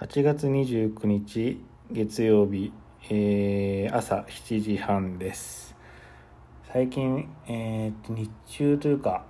[0.00, 1.62] 8月29日
[1.92, 2.72] 月曜日、
[3.10, 5.76] えー、朝7時半です。
[6.72, 9.26] 最近、えー、日中というか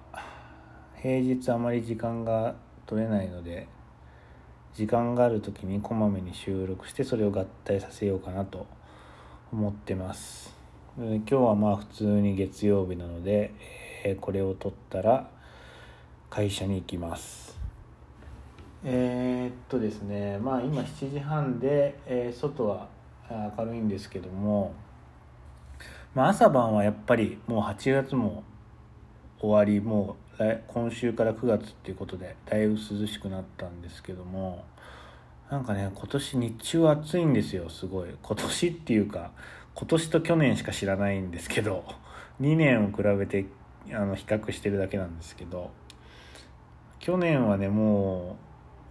[1.02, 2.54] 平日あまり時間が
[2.86, 3.66] 取れないので
[4.72, 8.68] 時間がある時にこまめに収録してそれを合体させようかなと
[9.52, 10.54] 思ってます。
[10.96, 13.52] 今日はまあ普通に月曜日なので、
[14.04, 15.28] えー、これを撮ったら
[16.30, 17.59] 会社に行きます。
[18.82, 22.88] えー、っとですねまあ今7時半で、えー、外は
[23.56, 24.74] 明るいんですけども、
[26.14, 28.42] まあ、朝晩はやっぱりもう8月も
[29.38, 34.64] 終わりもう今週から9月っていうことでだいぶ涼しくなったんですけども
[35.50, 38.14] なんかね今年日中暑いんですよすごい。
[38.22, 39.32] 今年っていうか
[39.74, 41.84] 今年と去年しか知らないんですけど
[42.40, 43.46] 2年を比べて
[43.92, 45.70] あの比較してるだけなんですけど
[46.98, 48.49] 去年はねもう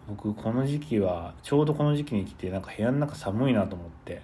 [0.09, 4.21] 僕この時期はちょうどこの時期に来てなんか部屋の中寒いなと思って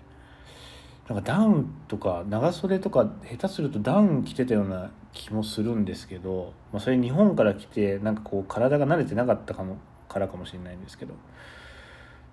[1.07, 9.77] なんかダウンとか長袖とか下手するとダウン着てたような気もするんですけど、まあ、それ日本から来てなんかこう体が慣れてなかったかも
[10.09, 11.13] からかもしれないんですけど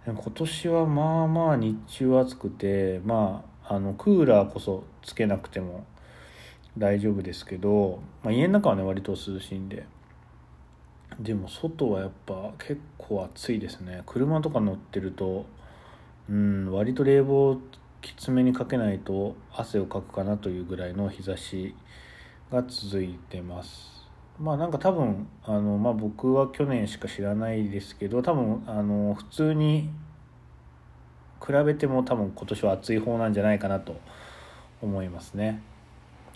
[0.06, 5.84] 今年はまあまあ日中暑くてまああのクーラーこそつけなくても
[6.78, 9.84] 大丈夫ですけど、まあ、家の中はね割と涼しいんで。
[11.20, 14.02] でも外はやっぱ結構暑いですね。
[14.06, 15.46] 車とか乗ってると
[16.28, 17.58] うん割と冷房
[18.00, 21.74] きつめにかけないと汗をかくかなというぐらいの日差し
[22.50, 23.92] が続いてます。
[24.40, 29.90] まあなんか多分あの、まあ、僕は去年しか知らないですけど多分あの普通に
[31.44, 34.00] 比べても多分今年は暑い方なんじゃないかなと
[34.80, 35.62] 思いますね。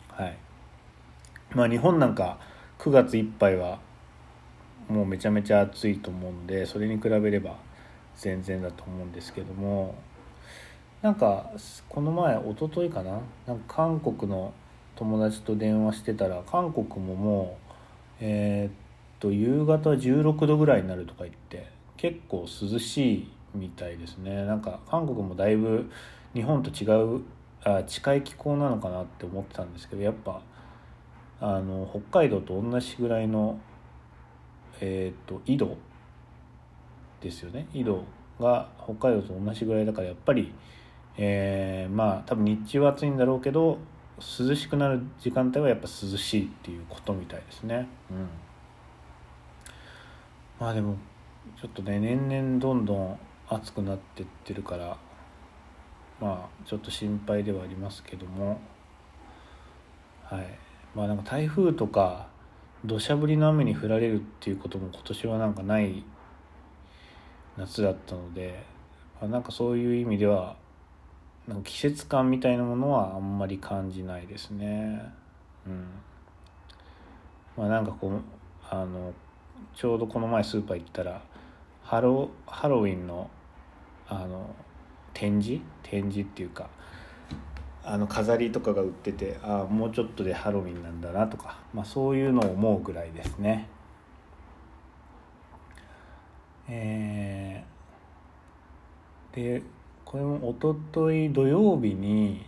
[0.08, 0.36] はい。
[1.54, 2.38] まあ日本なんか
[2.78, 3.78] 9月いっぱいは
[4.88, 7.56] もうめちゃめちゃ暑いと思うんでそれに比べれば
[8.16, 9.94] 全然だと思うんですけども
[11.02, 11.50] なんか
[11.88, 14.52] この前一昨日かななんか韓国の
[14.96, 17.72] 友達と電話してたら韓国ももう
[18.20, 18.72] えー、っ
[19.20, 24.44] と夕方16度ぐらいになるとか言って結構涼しいみたいですね。
[24.44, 25.90] なんか韓国もだいぶ
[26.34, 26.86] 日本と違
[27.18, 27.22] う
[27.64, 30.40] あ近い気候なのかなって思ってたんですけどやっぱ
[31.40, 33.58] あの北海道と同じぐらいの
[34.80, 35.76] えっ、ー、と緯度
[37.20, 37.68] ですよね。
[37.72, 38.04] 緯度
[38.40, 40.52] が北海道と同じぐらいだからやっぱり、
[41.16, 43.78] えー、まあ多分日中は暑いんだろうけど
[44.18, 47.86] 涼しくなる時間帯はやっぱ涼しいっていうことみたいですね。
[48.10, 48.28] うん、
[50.60, 50.96] まあでも
[51.60, 54.98] ちょっとね年々どんどん暑くなってってるから
[56.20, 58.60] まあちょっと心配ではありますけども。
[60.24, 60.58] はい。
[60.94, 62.26] まあなんか台風とか
[62.86, 66.04] 土砂降りの雨に降られるっていうことも今年はなんかない
[67.56, 68.64] 夏だったので、
[69.20, 70.56] まあ、なんかそういう意味では
[71.48, 75.02] なんか季節感みたいなものはあんまり感じないですね。
[75.66, 75.86] うん。
[77.56, 78.20] まあなんかこう
[78.70, 79.12] あの
[79.74, 81.22] ちょうどこの前スーパー行ったら
[81.82, 83.30] ハロハロウィンの
[84.08, 84.54] あの
[85.12, 85.62] 展示？
[85.82, 86.68] 展示っていうか
[87.88, 93.68] あの飾りとかが売っててああもうちょっとでハロウィンなんだなとか、まあ、そういうのを思うぐらいですね。
[96.68, 99.62] えー、で
[100.04, 102.44] これもおととい土曜日に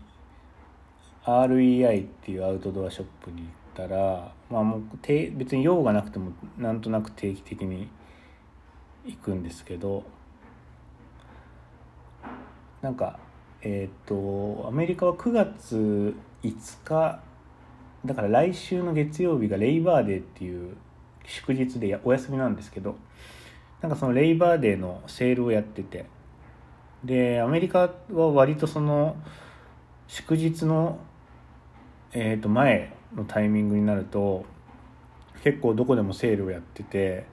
[1.25, 7.89] REI っていうアウトドアショップに行ったら、まあ、もう別に用がなくてもなんとなく定期的に
[9.07, 10.03] 行くんですけど
[12.83, 13.21] なんか
[13.63, 17.21] えっ、ー、とアメリカは9月5日
[18.05, 20.77] だから来週の月曜日がレイバーデーっていう
[21.27, 22.97] 祝日でお休みなんですけど
[23.81, 26.07] なんかそのレイバーデーのセールをやってて
[27.05, 29.17] でアメリカは割とその
[30.07, 30.99] 祝日の、
[32.13, 34.45] えー、と前のタイミングになると
[35.43, 37.27] 結構どこでもセールをやってて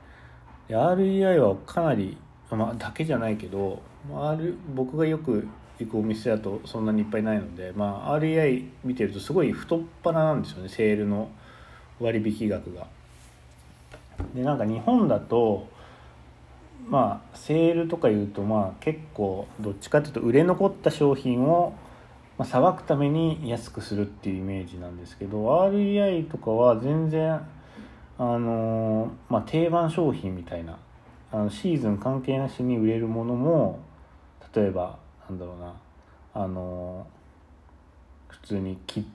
[0.70, 2.18] REI はかなり、
[2.50, 5.48] まあ、だけじゃないけど、R、僕がよく
[5.80, 11.30] 行くお店だとそんなにいっぱいないので、まあ、REI 見てるとすごい太っ腹なんですよねセールの
[12.00, 12.88] 割引額が。
[14.34, 15.68] でなんか日本だと
[16.88, 21.74] まあセールとかいうとまあ結構どっちかっていうと売れ残った商品を
[22.38, 27.40] まあ、さばくために安くするっていうイメージなんですけど REI とかは全然
[28.18, 30.78] あのまあ、定番商品みたいな
[31.34, 33.80] あのシーズン関係なしに売れるものも
[34.56, 34.98] 例えば
[35.30, 35.74] なんだろうな。
[36.34, 37.08] あの
[38.28, 39.06] 普通にキ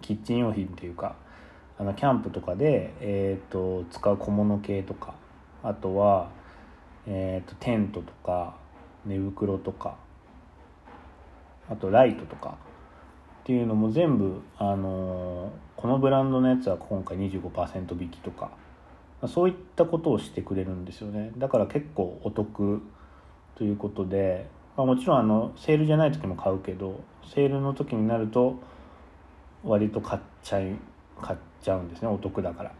[0.00, 1.16] ッチン用品っていうか
[1.78, 5.14] あのキャンプとかで、えーと、使う小物系とか
[5.62, 6.30] あとは、
[7.06, 8.56] えーと、テントとか
[9.04, 9.96] 寝袋とか
[11.68, 12.58] あとライトとか
[13.42, 18.50] っていうのも全部、あのこのブランドのやつは今回25%引きとか
[19.28, 21.32] そういったことをしてくれるんですよね。
[21.38, 22.82] だから結構お得
[23.54, 27.00] ということで、まあ、もちろんあのセールじゃない時も買うけど
[27.34, 28.56] セールの時になると
[29.64, 30.76] 割と買っちゃい
[31.20, 32.72] 買っちゃうんですねお得だから。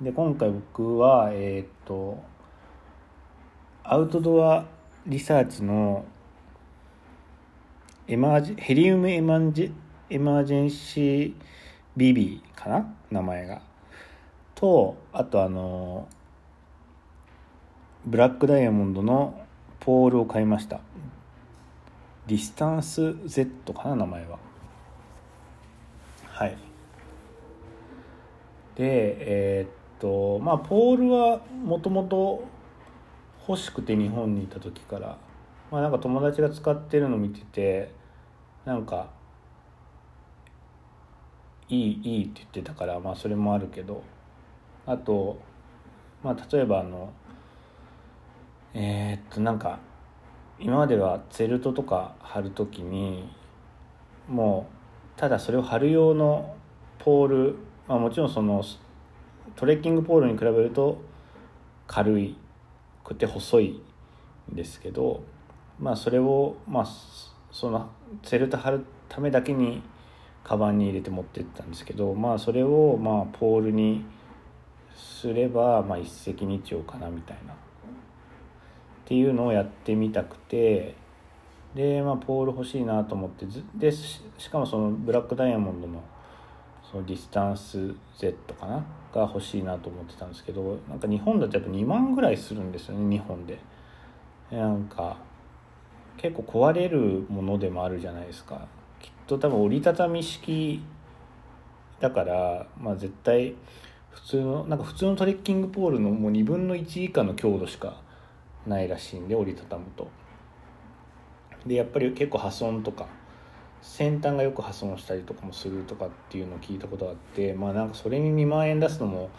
[0.00, 2.22] で今回僕はえっ、と
[3.84, 4.64] アウトドア
[5.06, 6.04] リサーチの
[8.06, 9.72] エマージヘリウムエマンジ
[10.10, 11.34] エマージェンシー
[11.96, 12.94] BB かな？
[13.10, 13.62] 名前が。
[14.54, 16.08] とあとあの
[18.06, 19.41] ブラックダイヤモンドの
[19.84, 20.80] ポールを買いました。
[22.28, 24.38] ディスタンス Z かな名前は。
[26.26, 26.56] はい。
[28.76, 29.16] で
[29.58, 32.44] えー、っとまあポールはもともと
[33.48, 35.18] 欲しくて日本にいた時から
[35.72, 37.92] まあなんか友達が使ってるの見てて
[38.64, 39.10] なんか
[41.68, 44.04] いいいいって言ってたからまあそれもあるけど
[44.86, 45.40] あと
[46.22, 47.12] まあ例えばあの
[48.74, 49.78] えー、っとなんか
[50.58, 53.28] 今まではツェルトとか貼る時に
[54.28, 54.66] も
[55.16, 56.56] うただそれを貼る用の
[56.98, 58.64] ポール、まあ、もちろんその
[59.56, 61.02] トレッキングポールに比べると
[61.86, 62.36] 軽い
[63.04, 63.82] くて細い
[64.50, 65.22] んですけど
[65.78, 66.86] まあそれをまあ
[67.50, 67.90] その
[68.22, 69.82] ツェルト貼るためだけに
[70.44, 74.04] カバンに入れて持ってったんですけどまあそれをまあポールに
[74.96, 77.54] すればまあ一石二鳥かなみたいな。
[79.12, 80.94] っていうのをやってみたくて
[81.74, 83.44] でまあポール欲しいなと思って
[83.74, 86.02] でしかもそのブラックダイヤモンドの
[86.90, 88.82] そのディスタンス Z かな？
[89.12, 93.58] が欲しいなと思ってたんですけどなんか日本だとやっぱ2万ぐらいするんですよね日本で。
[94.50, 95.18] なんか
[96.16, 98.66] 結構壊れるものでもあるじゃないですか。
[98.98, 100.82] きっと多分折りたたみ式
[102.00, 103.54] だからまあ絶対
[104.08, 108.00] 普通のなんか普通のトレッキングポールのもう2分の1以下の強度しか
[108.66, 110.08] ないらしいんで折りたたむと。
[111.66, 113.06] でやっぱり結構破損とか
[113.80, 119.30] 先端がよく破損したりとかもするとかっていうのを聞いたことがあってまあなんかそれに2万円出すのも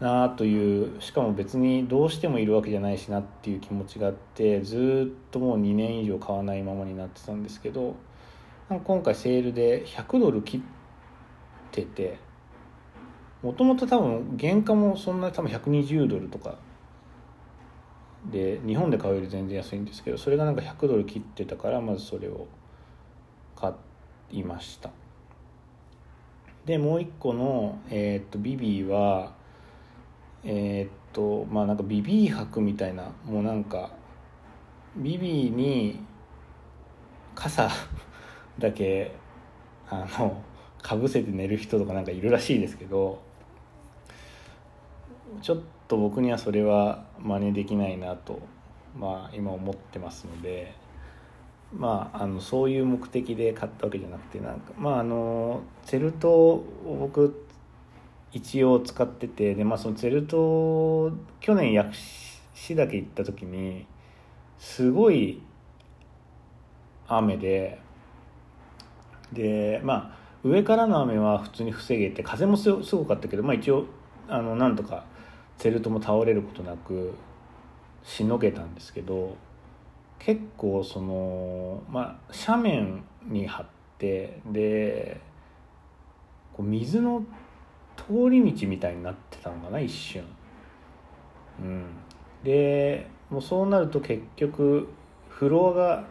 [0.00, 7.94] なあというしかも別にどうしてもいるわけじゃないしなっていう気持ちがあってずっともう2年以上買わないままになってたんですけど
[8.68, 10.60] 今回セールで100ドル切っ
[11.70, 12.18] てて
[13.42, 16.56] もともと多分原価もそんな多分120ドルとか
[18.30, 22.46] で日本で買うより全然安いんですけどそれがなんか100ドル切ってたからまずそれを
[23.56, 23.72] 買
[24.30, 24.90] いました。
[26.64, 29.32] でもう一個の、えー、っとビビーは
[30.44, 33.90] えー、っとまあなんかビビー泊みたいなもうなんか
[34.96, 36.00] ビビーに
[37.34, 37.68] 傘
[38.58, 39.14] だけ
[39.88, 40.42] あの
[40.82, 43.20] かぶせて寝る人とかなんかいるらしいですけど
[45.40, 48.40] ちょっとと僕にはそれは真似できないなと、
[48.96, 50.74] まあ、今思ってますので、
[51.72, 56.66] まあ、あのそういう目的で買ったわけじゃなくてなんかまああのツェルトを
[57.00, 57.46] 僕
[58.32, 61.94] 一応使っててで、まあ、そのツェルト去年薬
[62.54, 63.86] 師岳行った時に
[64.58, 65.42] すごい
[67.08, 67.78] 雨で
[69.32, 73.86] でまあ上からの雨は普通に防げて風もすごかったけど、まあ、一応
[74.28, 75.04] あのなんとか
[75.58, 77.14] ツェルトも倒れることなく
[78.04, 79.36] しのげたんですけど
[80.18, 83.66] 結構そのまあ斜面に張っ
[83.98, 85.20] てで
[86.52, 87.24] こう水の
[87.96, 90.24] 通り道みたいになってたのかな一瞬。
[91.60, 91.84] うん、
[92.42, 94.88] でもうそうなると結局
[95.28, 96.04] フロアが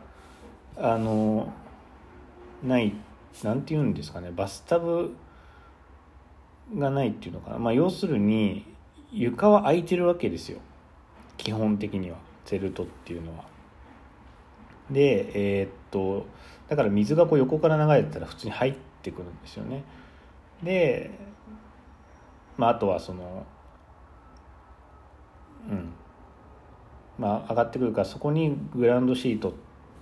[0.77, 1.51] あの
[2.63, 2.93] ない
[3.43, 5.15] なんて言うんですかねバスタブ
[6.75, 8.65] がないっていうのかな、まあ、要するに
[9.11, 10.59] 床は空いてるわけですよ
[11.37, 13.45] 基本的にはゼルトっていうのは。
[14.89, 16.25] でえー、っと
[16.67, 19.83] だから水がこう横から流れてたら普通に入ってくるんですよね。
[20.61, 21.11] で
[22.57, 23.45] まああとはその
[25.69, 25.93] うん
[27.17, 29.53] まあ上がってくるからそこにグランドシート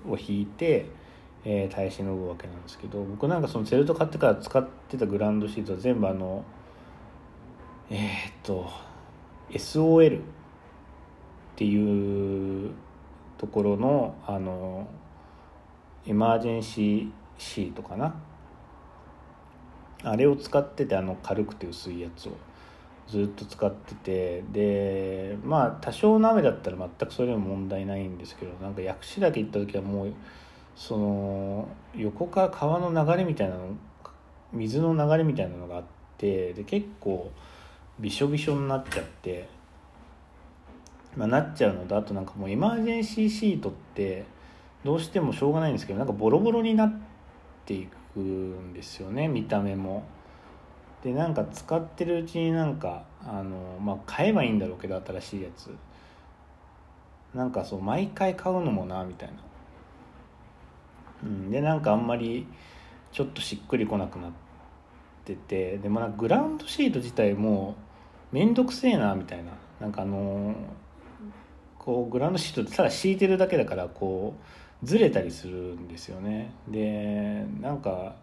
[0.07, 0.85] を引いて、
[1.43, 6.43] えー、耐え忍ぶわけなんですけど僕なんかそのゼルト買ってから使ってたグランドシートは全部あの
[7.89, 8.88] えー、っと
[9.51, 10.21] SOL っ
[11.55, 12.71] ていう
[13.37, 14.87] ところのあの
[16.05, 18.15] エマージェンシーシートかな。
[20.03, 22.37] あれを使っててあの軽くて薄いやつを
[23.07, 30.13] ずっと使っててでまあ多少の雨だったら全くそれでも問題ないんですけどなんか薬師岳行った時はもう
[30.75, 33.75] その横から川の流れみたいなの
[34.53, 35.83] 水の流れみたいなのがあっ
[36.17, 37.31] てで結構
[37.99, 39.49] びしょびしょになっちゃって、
[41.15, 44.25] まあ、なっちゃうのとあとなんかもうエマージェンシーシートって
[44.83, 46.93] どうしてもしょうがないんですけどなんかボロボロになっ
[47.65, 50.03] ていくんですよね見た目も。
[51.03, 55.73] でなんか使ってるうちになんかあのまあ買えばいいんだろうけど新しいやつ
[57.33, 59.35] なんかそう毎回買うのもなみたいな、
[61.23, 62.47] うん、でなんかあんまり
[63.11, 64.31] ちょっとしっくりこなくなっ
[65.23, 67.75] ててでもなんかグラウンドシート自体も
[68.31, 69.51] 面倒くせえなみたいな。
[69.79, 70.53] なんかあの
[71.77, 74.35] こうグラウンドシートってただ敷いてるだけだからこ
[74.83, 76.53] うずれたりするんですよね。
[76.67, 78.15] でなんか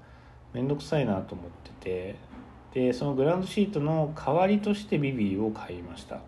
[0.52, 2.36] 面倒くさいなと思ってて。
[2.76, 6.18] でそのグラウンドシートの代わりとしてビビーを買いました。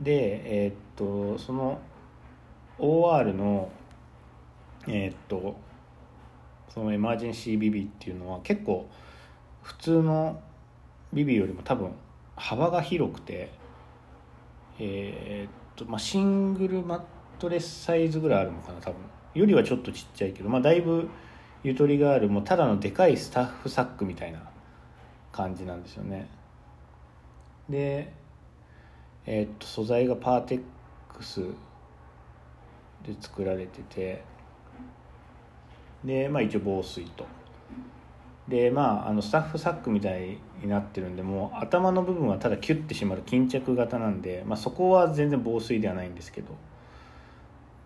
[0.00, 1.80] でえー、っとその
[2.78, 3.70] OR の
[4.86, 5.56] えー、っと
[6.68, 8.88] そのエマージェンシービビっていうのは結構
[9.62, 10.40] 普通の
[11.12, 11.90] ビビよりも多分
[12.36, 13.50] 幅が広くて
[14.78, 17.00] えー、っとまあシングルマッ
[17.38, 18.96] トレスサイズぐらいあるのかな多分。
[19.34, 21.08] よりはちょっとちっちゃいけどまあだいぶ
[21.64, 24.40] ゆとりがあるもうただのでかいスタッフサックみたいな
[25.32, 26.28] 感じなんですよね。
[27.68, 28.12] で
[29.26, 30.62] えー、っと素材がパーテッ
[31.08, 31.40] クス
[33.04, 34.22] で作られてて
[36.04, 37.26] でまあ一応防水と。
[38.48, 46.48] でまああのスタッフサックみたいになってるんでもう頭の部分はただキュッて締まる巾着型なんで、まあ、そこは全然防水ではないんですけど、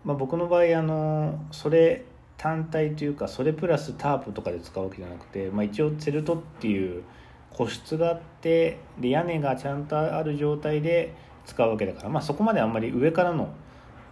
[0.04, 2.04] まあ、僕の場合あのそれ
[2.36, 7.02] 単体というかそれプラスタープとかで使うわけじゃなくて、まあ、一応ツェルトっていう
[7.50, 11.14] 個室があってで屋根がちゃんとある状態で
[11.46, 13.48] 使うわけだから、まあ、そこまであんまり上からの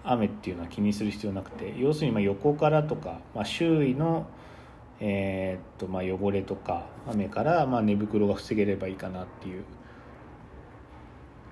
[0.05, 4.26] 雨っていうのは気にする必要なくて要するにま横からとか、まあ、周囲の、
[5.00, 9.65] えー、っとまあ汚れとか雨からまあ寝袋が防げればいいかなっていう、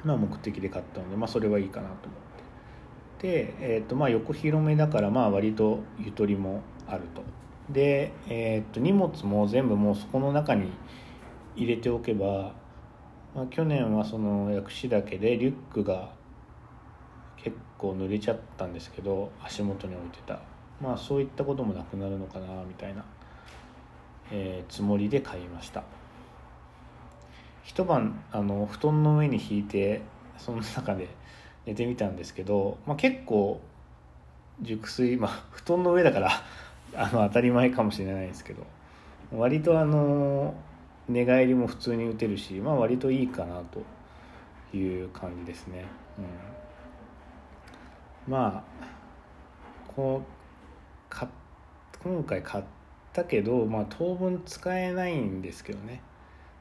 [0.05, 2.21] まあ、目的で買ったので、まあ、それはいいかなと思っ
[3.19, 3.27] て。
[3.27, 7.23] で、えー、っとまあ横広めだからまあ割とゆとりもあると。
[7.71, 10.71] で、えー、っと荷物も全部もうそこの中に
[11.57, 12.55] 入れておけば、
[13.35, 16.13] まあ、去年はその薬師岳でリュックが
[17.37, 20.41] 結構濡れちゃったんですけど足元に置いてた。
[20.81, 23.05] まあそういったこともなくなるのかなみたいな、
[24.31, 25.85] えー、つもりで買いました
[27.62, 30.02] 一晩あの布団の上に引いて
[30.38, 31.09] その中で
[31.66, 33.61] 寝てみたんですけど、まあ、結構
[34.61, 36.31] 熟睡まあ布団の上だから
[36.95, 38.64] あの当たり前かもしれないですけど
[39.33, 40.54] 割とあの
[41.09, 45.85] 寝返りも普通に打てるし、まあ、割といいかなという感じですね。
[48.26, 48.85] うん、まあ
[49.95, 50.35] こう
[52.04, 52.64] 今回買っ
[53.14, 56.02] たけど、まあ、当分使えないんですけどね。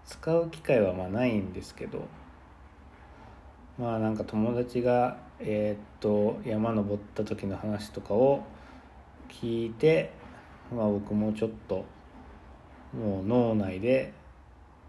[0.06, 2.08] 使う機会はまあないんですけど。
[3.78, 8.44] まあなんか友達がえ、っと山登った時の話とかを
[9.30, 10.12] 聞いて、
[10.72, 11.86] まあ、僕もちょっと
[12.94, 14.14] もう脳内で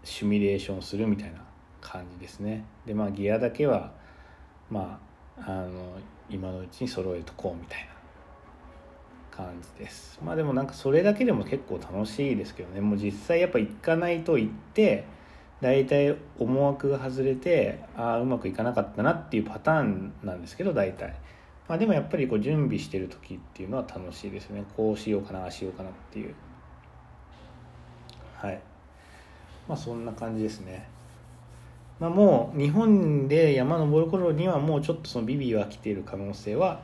[0.03, 1.39] シミュレーションするみたいな
[1.81, 2.63] 感じですね。
[2.85, 3.91] でまあギアだけは
[4.69, 4.99] ま
[5.39, 5.97] ああの
[6.29, 7.94] 今のうちに揃えとこうみたいな。
[9.35, 10.19] 感じです。
[10.23, 12.81] まあでもなんかそれだけでも結構楽しいですけどね。
[12.81, 15.05] もう実際やっぱ行かないと行って
[15.61, 21.15] 大体思惑が外れてああうまくいかなかったなっていうパターンなんですけど大体。
[21.67, 24.63] まあでもやっぱりこう準備してる時っていうのは楽しいですね。
[24.77, 26.33] こうしようかなああしようかなっていう。
[28.37, 28.61] はい。
[29.67, 30.87] まあそんな感じですね。
[31.99, 36.81] まあ、もう日本で山登る頃にはもうちょっとそのビビは来ている可能性は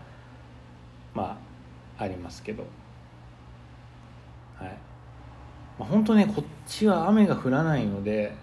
[1.14, 1.51] まあ
[2.02, 2.64] ありますけど。
[4.58, 4.78] はい、
[5.80, 8.36] まあ、本当ねこっちは雨が降らないので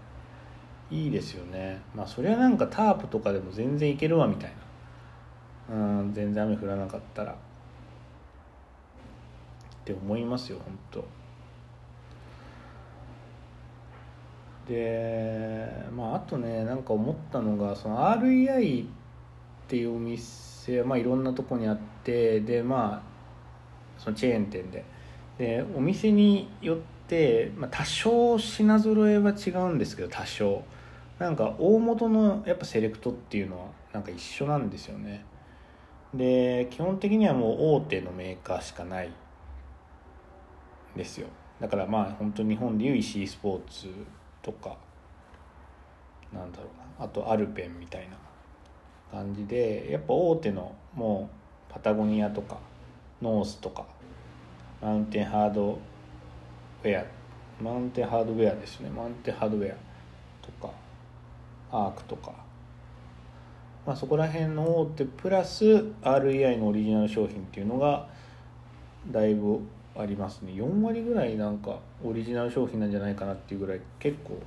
[0.91, 1.81] いいですよね。
[1.95, 4.53] まあそれはなんかタープとかでも全然いけるわみたい
[5.71, 5.75] な。
[5.75, 7.33] うん全然雨降らなかったら。
[7.33, 7.37] っ
[9.85, 11.05] て思いますよ本当。
[14.69, 18.87] でまああとねなんか思ったのがその REI っ
[19.67, 23.18] ていうお店、まあ、いろんなとこにあってでまあ
[23.99, 24.85] そのチェーン店で。
[25.39, 30.63] でお店によって、まあ、多少品揃えは違うんですけど多少。
[31.19, 35.25] なんか大元のやっぱセレクトっていうのはなんか一緒なんですよね。
[36.15, 39.13] で基本的にはもう大手のメーカーしかない。
[40.97, 41.29] ですよ。
[41.61, 43.89] だからまあ本当日本でいう石井スポーツ
[44.43, 44.77] とか
[46.33, 47.07] なんだろうな。
[47.07, 48.17] あとアルペンみたいな
[49.11, 51.31] 感じでやっぱ大手のも
[51.71, 52.59] うパタゴニアとか
[53.23, 53.85] ノースとか
[54.81, 55.79] マウンテンハード
[56.85, 57.19] ウェア
[57.63, 58.91] マウンテンハードウェアですね。
[58.91, 59.77] マウンテンハードウェア
[60.41, 60.73] とか
[61.73, 62.33] アークとか、
[63.85, 65.65] まあ、そこら辺の大手プラス
[66.03, 68.09] REI のオリジナル商品っていうのが
[69.11, 69.61] だいぶ
[69.97, 70.53] ありますね。
[70.53, 74.41] 4割ぐらいなんかオリジナル商品なんじゃないかなっていうぐらい結構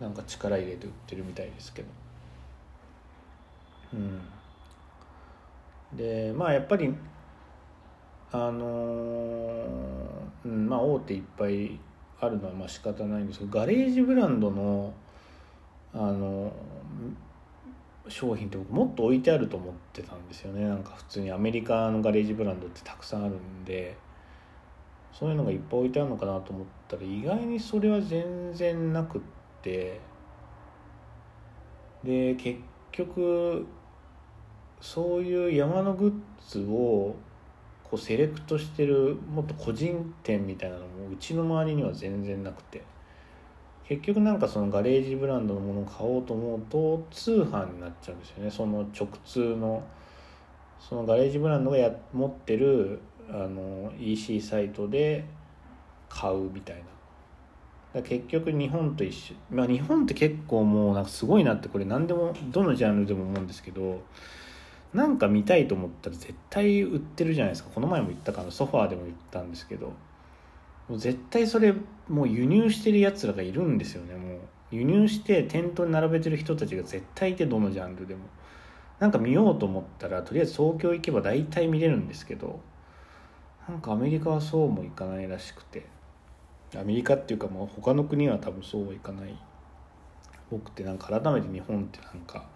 [0.00, 1.88] なんか力入れて売ってるみたいですけど。
[3.94, 4.20] うん。
[5.96, 6.94] でまあやっぱり
[8.36, 9.66] あの、
[10.44, 11.78] うんまあ大手いっぱい
[12.20, 14.92] あるのはまあ仕方ないんですけどガレージブランドの
[15.92, 16.52] あの
[18.08, 20.66] 商品って僕もっと置いてあると思ってたんですよね。
[20.66, 23.96] なんか普通にアメリカのガレージブランドってたくさんあるんで
[25.12, 29.20] そういうのがいっぱい置いてあるのかなと思ったら意外にそれは全然なくっ
[29.62, 29.98] て
[32.04, 32.60] で結
[32.92, 33.66] 局
[34.80, 37.16] そういう山のグッズを
[37.90, 42.82] こうセレクトしてるもっと個人店みたいなのもうちの周りには全然なくて。
[43.88, 48.50] 結局なんかそのガレージブランドのものを買おうと思うと通販になっちゃうんですよね。
[48.50, 49.84] その直通の
[50.80, 53.00] そのガレージブランドがや持ってる
[53.30, 55.24] あの EC サイトで
[56.08, 56.82] 買うみたい
[57.94, 58.02] な。
[58.02, 59.34] 結局日本と一緒。
[59.50, 64.02] まあ日本って結構もうなんかすごいなってこれ何でもどのジャンルでも思うんですけど
[64.96, 67.70] なんか見たいと思ったら絶対売ってるじゃないですか。
[67.74, 68.50] この前も言ったかな。
[68.50, 69.92] ソファーでも言ったんですけど。
[70.88, 71.74] もう絶対それ
[72.08, 74.14] もう輸入してるやつらがいるんですよね。
[74.14, 74.38] もう
[74.70, 78.22] 輸入して店頭に並べてる人たちが絶対いてどのジャンルでも。
[78.98, 82.60] なんか見ようと思ったらとりあえず東京行けば大体見れるんですけど。
[83.68, 85.84] なんかアメリカはそうもいかないらしくて。
[86.74, 89.36] アメリカっていうかもう他の国は多分そうはいかない。
[90.50, 92.46] 僕ってなんか改めて日本ってなんか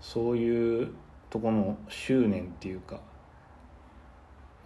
[0.00, 0.88] そういう
[1.34, 3.00] とこの執念っていうか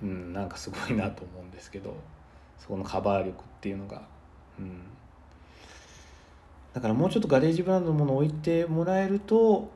[0.03, 1.97] うんなんかすごいなと思うんですけど
[2.59, 4.03] そこのカバー力っていうのが。
[4.59, 4.83] うん。
[6.75, 9.71] だからもうちょっとガレージブランドのものを置いてもらえると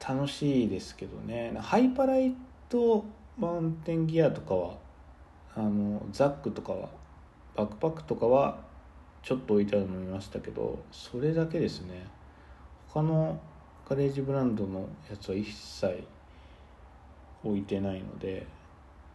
[0.00, 1.52] 楽しいですけどね。
[1.60, 2.34] ハイパライ
[2.70, 3.04] ト
[3.36, 4.78] マウンテンギアとかは
[5.54, 6.88] あのザックとかは
[7.54, 8.60] バックパックとかは
[9.22, 12.06] ちょっと置いてあるの見ましたけどそれだけですね。
[12.88, 13.38] 他の
[13.86, 16.02] ガレージブランドのやつは一切
[17.44, 18.46] 置いてないので、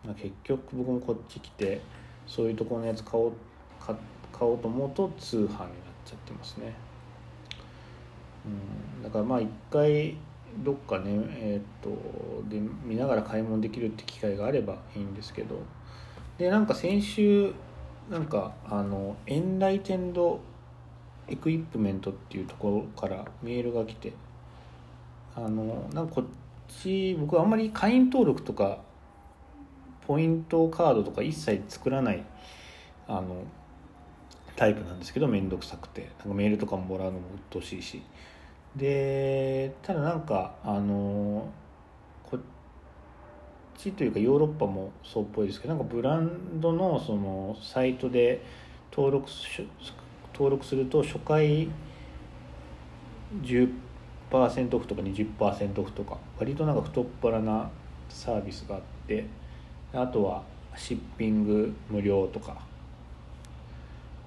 [0.03, 1.81] まあ、結局僕もこっち来て
[2.27, 3.33] そういうところのやつ買おう
[3.79, 3.95] 買
[4.31, 5.67] 買おうと思うと通販になっ
[6.05, 6.73] ちゃってますね、
[8.45, 10.17] うん、だからまあ一回
[10.63, 11.89] どっかねえっ、と
[12.49, 15.59] で見ながら買い物できるって機会があればいいんですけど
[16.37, 17.53] でなんか先週
[18.09, 20.39] なんかあのエンライテンド
[21.27, 24.13] エクイプメントっていうところからメールが来て
[25.35, 26.25] あのなんかこっ
[26.81, 28.79] ち僕はあんまり会員登録とか
[30.07, 32.23] ポイントカードとか一切作らない
[33.07, 33.43] あの
[34.55, 36.09] タイプなんですけど面倒くさくて。
[36.19, 38.01] なんかメールとかももらうのも鬱陶しいし。
[38.75, 41.47] でただなんかあの
[42.29, 42.39] こっ
[43.77, 48.43] ちというかヨーロッパもそうっぽいですけどなんかブランドのそのサイトで
[48.91, 49.29] 登録
[50.33, 51.69] 登録すると初回
[53.41, 53.84] 10%
[54.31, 57.69] オフとか20%オフとか割となんか太っ腹な
[58.09, 59.25] サービスがあって
[59.93, 60.43] あとは
[60.75, 62.57] シッピング無料とか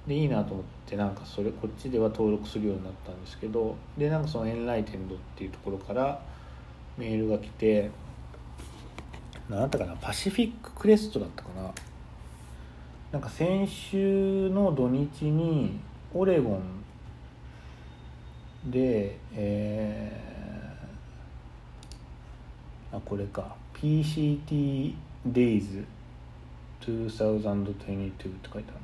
[0.06, 6.20] でいいなと思ってなんかそれこっちでは登録するようになったんですけどでなんかそのエンライテンドっていうところから
[6.96, 7.90] メールが来て
[9.48, 11.70] 何だったかなパシフィッククレストだったかな
[13.12, 15.78] なんか先週の土日に
[16.14, 16.77] オレゴン
[18.64, 23.56] でえー、あこれか。
[23.74, 24.94] PCT
[25.28, 25.84] Days
[26.80, 28.80] 2022って書いてある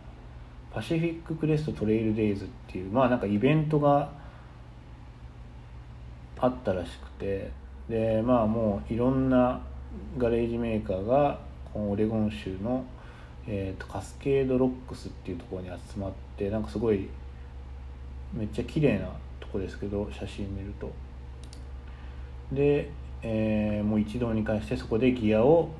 [0.72, 4.12] パシフィッククレストトレイルデイズっていうまあなんかイベントが
[6.38, 7.64] あったらしくて。
[7.88, 9.60] でまあもういろんな
[10.16, 11.38] ガレージメーカーが
[11.72, 12.84] このオレゴン州の、
[13.46, 17.08] えーと、カスケードロックスっていうところに集まってなんかすごい
[18.32, 19.08] めっちゃ綺麗な
[19.54, 20.90] こですけど写真見ると。
[22.52, 22.90] で、
[23.22, 25.70] えー、もう一堂に会してそこでギアを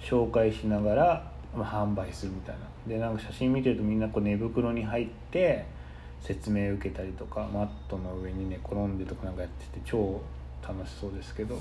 [0.00, 2.60] 紹介しながら、まあ、販売するみたいな。
[2.86, 5.66] でなんか写真見てるとみんなこう寝袋に入って
[6.20, 10.20] 説明受けたりとかマットの上に寝転んでとかなんかやってて超
[10.66, 11.58] 楽しそうですけど。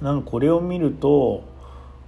[0.00, 1.42] なんかこれを見ると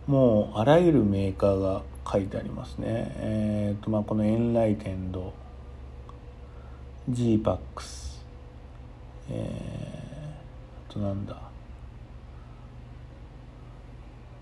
[0.07, 3.13] もうあらゆるメーカーが書いてありますね。
[3.17, 5.35] えっ、ー、とまあこのエンライテンド
[7.13, 7.59] GPAX
[9.31, 11.37] えー、あとなんだ。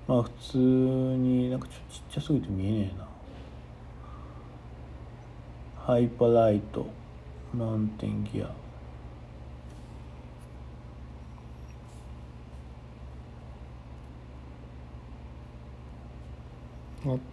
[0.07, 3.07] まあ普通になんかちょっとちっちゃすぎて見えねえな。
[5.85, 6.87] ハイパーライト。
[7.54, 8.46] マウンテンギア。
[8.46, 8.50] あ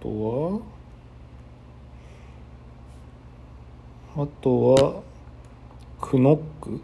[0.02, 0.62] とは？
[4.15, 5.04] あとは？
[6.06, 6.80] クノック？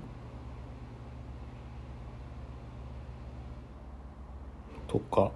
[4.87, 5.31] とか。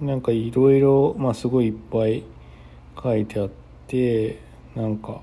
[0.00, 2.24] なんかいろいろまあすごいいっぱい
[3.00, 3.50] 書いてあっ
[3.86, 4.40] て
[4.74, 5.20] なんか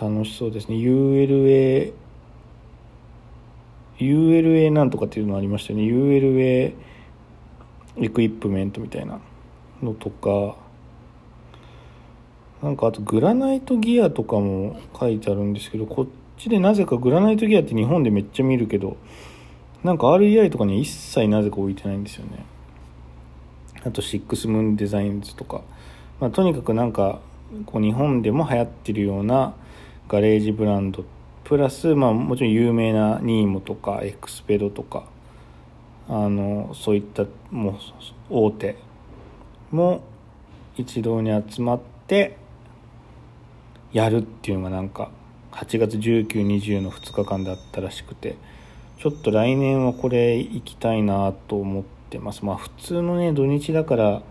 [0.00, 0.76] 楽しそうですね。
[0.76, 1.92] ULA
[3.98, 5.86] ULA なんとかっていうのありましたよね。
[5.86, 6.74] ULA
[7.96, 9.18] エクイプメントみたいな
[9.82, 10.62] のとか。
[12.64, 16.06] なんかあとグラナイトギアとかも書いてあるんですけどこっ
[16.38, 18.96] ちでなぜかグラナイトギアって日本でめっちゃ見るけど
[19.82, 22.46] なんか REI とかに一切なぜか置いてないんですよね。
[23.84, 25.60] あとシックスムーンデザインズとか、
[26.20, 27.20] まあ、とにかくなんか
[27.66, 29.54] こう日本でも流行ってるような
[30.08, 31.04] ガレージブランド
[31.44, 35.04] プラス、まあ、もちろん有名なニーモとかエクスペドとか
[36.08, 37.74] あのそういったもう
[38.30, 38.76] 大手
[39.70, 40.02] も
[40.78, 42.42] 一堂に集まって
[43.94, 45.10] やるっていうのがなんか
[45.52, 48.36] 8月1920の2日間だったらしくて
[48.98, 52.44] ちょっと来年はこれ行きたいなと思ってます。
[52.44, 54.22] まあ普通のね土日だから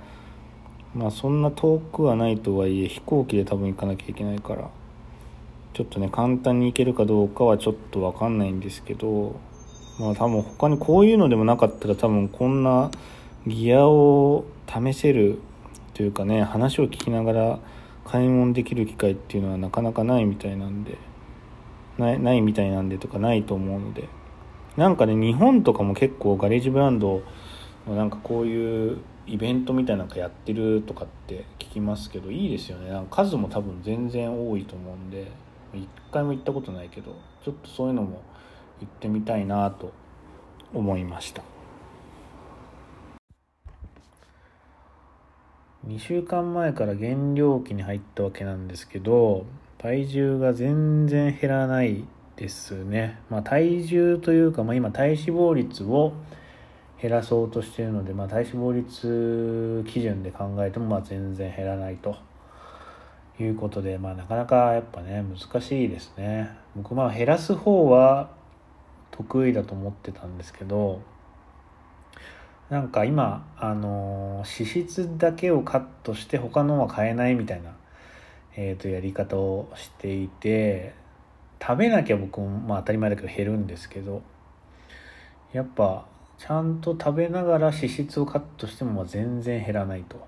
[0.94, 4.70] まあそんな遠くはないとはいえ飛行機で多分行かなきゃいけないから
[5.74, 9.40] ちょっとね簡単に行けるかどうかはちょっと分かんないんですけど
[10.00, 12.92] まあ多分他にこういうのでもなかったら多分こんな
[13.48, 15.40] ギアを試せる
[15.94, 17.60] というかね話を聞きながら
[18.06, 20.98] 買い物できる機会っていうのはなかなかないみたいなんで
[21.98, 24.10] ないみたいなんでとかないと思うので
[24.78, 27.22] なんかね日本とかも結構ガレージブランド
[27.88, 32.90] なんかこういうイベントみたいなのやってるとかって聞きますけどいいですよね。
[32.90, 35.32] なんか数も多分全然多いと思うんで
[35.74, 38.22] 一回も行ったことないけどちょっとそういうのも
[38.82, 39.92] 行ってみたいなと
[40.74, 41.53] 思いました。
[45.88, 49.46] 2週間前から減量期に入ったわけなんですけど
[49.78, 52.06] 体重が全然減らない
[52.38, 56.14] ですね、まあ、体重というか、まあ、今体脂肪率を
[57.02, 62.16] 減らそうとしているので、まあ、体脂肪率基準で考えてもまあ全然減らないと
[63.40, 66.50] いうことで、まあ、なかなかやっぱね難しいですね。
[66.78, 68.30] 僕まあ減らす方は
[69.12, 71.02] 得意だと思ってたんですけど
[72.70, 77.72] なんか今あの脂質だけをカットして他のは買えないみたいな、
[78.56, 80.94] えー、とやり方をしていて
[81.62, 84.22] 食べなきゃ僕も、まあ、当たり前だけど減るんですけど
[85.52, 86.06] やっぱ
[86.38, 90.28] ちゃんと食べながら脂質をカットしても全然減らないと、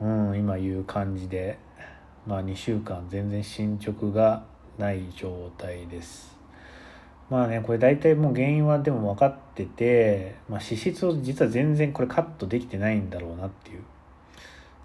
[0.00, 1.58] うん、今いう感じで、
[2.26, 4.44] まあ、2週間全然進捗が
[4.78, 6.33] ない状態です。
[7.30, 13.82] まあねこれ大体もう原因はでも分かってて、まあ、脂質を実は全然これカットできてないんだろうなっていう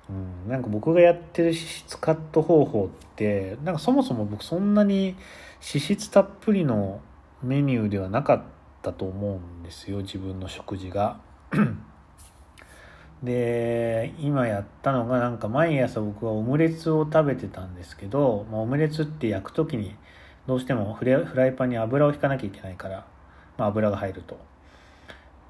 [0.09, 5.15] うん、なんか僕がやってる脂質カット方法ってなんかそもそも僕そんなに
[5.61, 6.99] 脂質たっぷりの
[7.43, 8.43] メニューではなかっ
[8.81, 11.21] たと思うんですよ自分の食事が。
[13.23, 19.93] で今やったのがなんか毎朝僕はオムレツを食べてたんですけど、まあ、オムレツって焼く時に
[20.49, 23.05] どうしてもフライパンに油を引かなきゃいけないから、
[23.59, 24.39] まあ、油が入ると。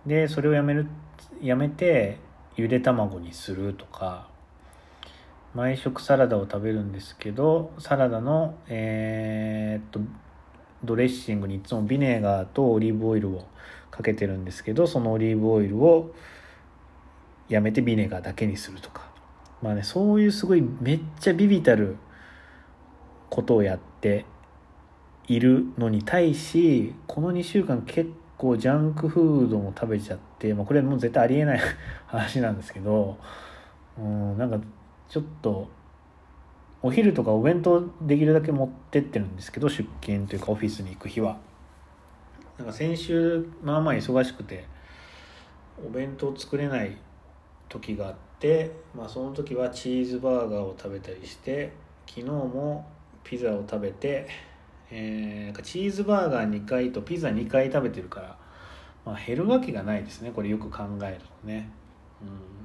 [0.06, 0.88] でそれをやめる
[1.42, 2.18] やめて
[2.58, 4.28] ゆで卵にするとか
[5.56, 10.02] 毎食サラダを食べるんですけどサラダのえー、っと
[10.84, 13.48] ドレッシングにいつもビネガーとオリーブオイルを
[13.92, 16.14] かけてるんですけどそのオリーブオイルを
[17.48, 19.10] やめてビネガーだけにするとか
[19.62, 21.96] まあねそういうすごいめっちゃビビたる
[23.30, 24.26] ことをやって
[25.30, 31.60] いるのに対しこの2週間結構ジャンクフードも食べちゃって、まあ、これはもう絶対ありえない
[32.08, 33.16] 話なんですけど
[33.98, 34.60] うんなんか
[35.08, 35.70] ちょっと
[36.82, 41.38] お昼とかお弁当できるだけ持ってってるんですけど出勤というかオフィスに行く日は。
[42.58, 44.66] なんか先週まあまあ忙しくて
[45.86, 46.98] お弁当作れない
[47.70, 51.72] 時があって、まあ、その時はチーズバーガーを食べたりして
[52.06, 52.86] 昨日も
[53.24, 54.28] ピザを食べて、
[54.92, 58.38] えー、チーズバーガー2回とピザ2回食べてるから、
[59.06, 61.70] まあ、減るわけがないですねこれよく考えるとね。
[62.22, 62.60] うん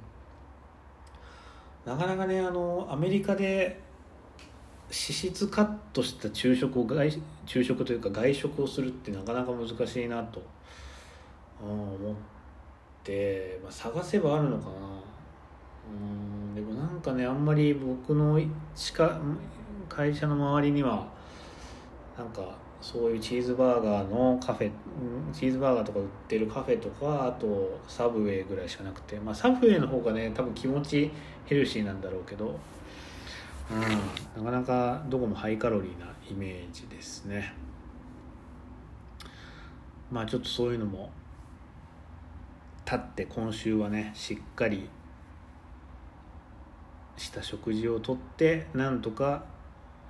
[1.84, 3.78] なかなかねあのアメリカで
[4.86, 7.10] 脂質カットした昼食を外
[7.46, 10.42] 昼食というか外食をするってなかなか難しいなと
[11.62, 12.14] 思っ
[13.02, 14.70] て、まあ、探せばあるのかな
[15.90, 18.40] うんでもなんかねあんまり僕の
[18.94, 19.20] か
[19.88, 21.06] 会社の周りには
[22.16, 24.70] なんかそういうチーズバーガーのカフェ
[25.32, 31.10] チーズバーガーとか売ってるカフェとかあとサブウェイぐらいしかなくて、まあ、サブウェイの方がね多分気持ち
[31.46, 32.58] ヘルシーなんだろうけど、
[34.36, 37.54] うん、なかなかどこもハイカロリーなイメージですね。
[40.10, 41.10] まあちょっとそういうのも
[42.84, 44.88] 立って今週はねしっかり
[47.16, 49.44] した食事をとってなんとか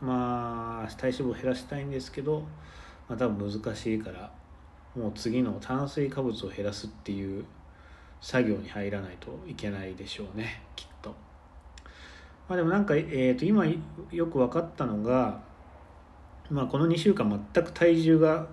[0.04, 2.40] まあ体脂肪を減らしたいんですけど、
[3.08, 4.32] まあ、多分難しいから
[4.96, 7.44] もう次の炭水化物を減らすっていう
[8.20, 11.14] 作業に入らないといけないでしょうねきっと。
[12.48, 15.40] まあ、でもなんか、えー、と今よく分かったのが、
[16.50, 18.46] まあ、この2週間全く体重が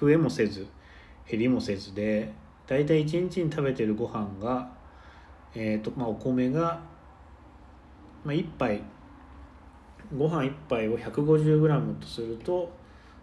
[0.00, 0.66] 増えもせず
[1.28, 2.32] 減りもせずで
[2.66, 4.70] 大体1日に食べてるご飯が、
[5.54, 6.80] えーとまあ、お米が、
[8.24, 8.82] まあ、1杯
[10.14, 12.70] ご飯1杯を 150g とすると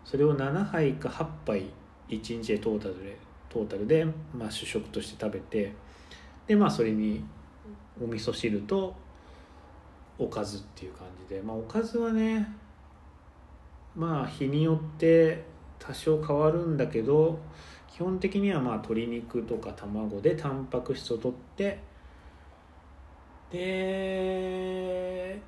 [0.03, 1.69] それを7杯か8杯
[2.09, 3.17] 1日でトータルで
[3.49, 5.73] トータルで、まあ、主食として食べて
[6.47, 7.23] でまあそれに
[8.01, 8.95] お味噌汁と
[10.17, 12.47] おかずっていう感じでまあおかずはね
[13.95, 15.43] まあ日によって
[15.79, 17.39] 多少変わるんだけど
[17.87, 21.79] 基本的にはまあ鶏肉とか卵でタンパク質をとって
[23.51, 25.39] で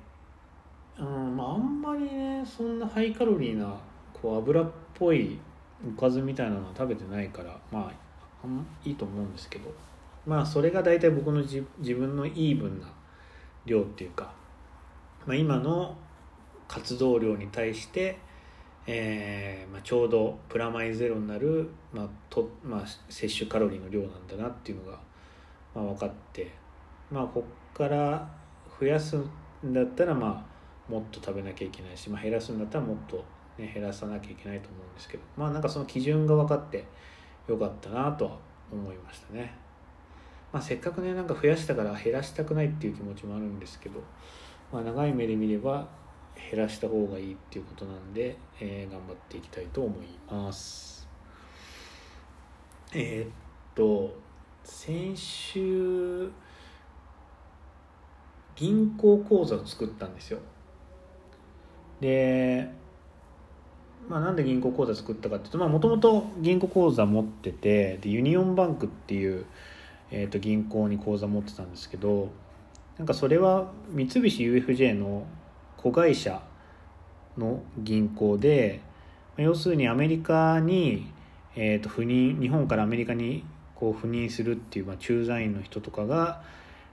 [0.98, 3.76] うんまああんまりねそんなハイカロリーな
[4.12, 5.38] こう油っぽい
[5.86, 8.48] おかずみたいなのは食べてないからまあ
[8.84, 9.86] いいと思うんですけど。
[10.26, 12.88] まあそれが大体僕の自分のイーブンな
[13.64, 14.32] 量っていうか、
[15.24, 15.96] まあ、今の
[16.68, 18.18] 活動量に対して、
[18.86, 24.98] えーまあ、ちょうどプラマイゼロになる、まあとまあ、摂取カロリーの量なんだなっていうのが、
[25.74, 26.52] まあ、分かって
[27.10, 28.28] まあこっから
[28.80, 30.55] 増やすんだったらまあ
[30.88, 33.16] もっと食べなきゃいけないし、まあ、減らすんだったらもっと、
[33.58, 36.84] ね、減らさなきゃいけないと思うんですけどまあなんかその基準が分かって
[37.48, 38.38] よかったなとは
[38.72, 39.54] 思いましたね。
[40.52, 44.00] まあ、せっかくねなんか増やしたから減らしたくないっていう気持ちもあるんですけど、
[44.72, 45.86] まあ、長い目で見れば
[46.50, 51.08] 減らした方がいいっていうことなんで、えー、頑張っていきたいと思います。
[52.92, 53.30] えー、っ
[53.74, 54.16] と
[54.64, 56.30] 先週
[58.54, 60.38] 銀行口座を作ったんですよ
[62.00, 62.70] で、
[64.08, 69.46] まあ、なんで銀行口座作ったかっていうともともと銀行口座持っててでユニオンバンクっていう、
[70.10, 72.30] えー、と銀行に口座持ってたんですけど
[72.98, 75.26] なんかそれは三菱 UFJ の
[75.76, 76.40] 子会社
[77.36, 78.80] の銀行で
[79.36, 81.12] 要するにアメリカに、
[81.54, 86.42] えー、と赴任日本からアメリカにこう赴任するっていう、まあ、駐在員の人とかが、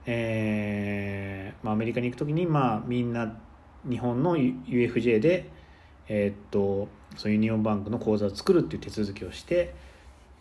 [0.04, 3.38] えーまあ、アメリカに行く時に、まあ、みんな
[3.88, 5.50] 日本の UFJ で、
[6.08, 9.74] えー、っとそのユニオンバンクの口座を作るっていう手続きをして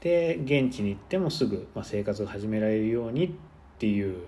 [0.01, 3.31] で現地に行ってもすぐ、まあ、生活を始められるようにっ
[3.79, 4.25] ていう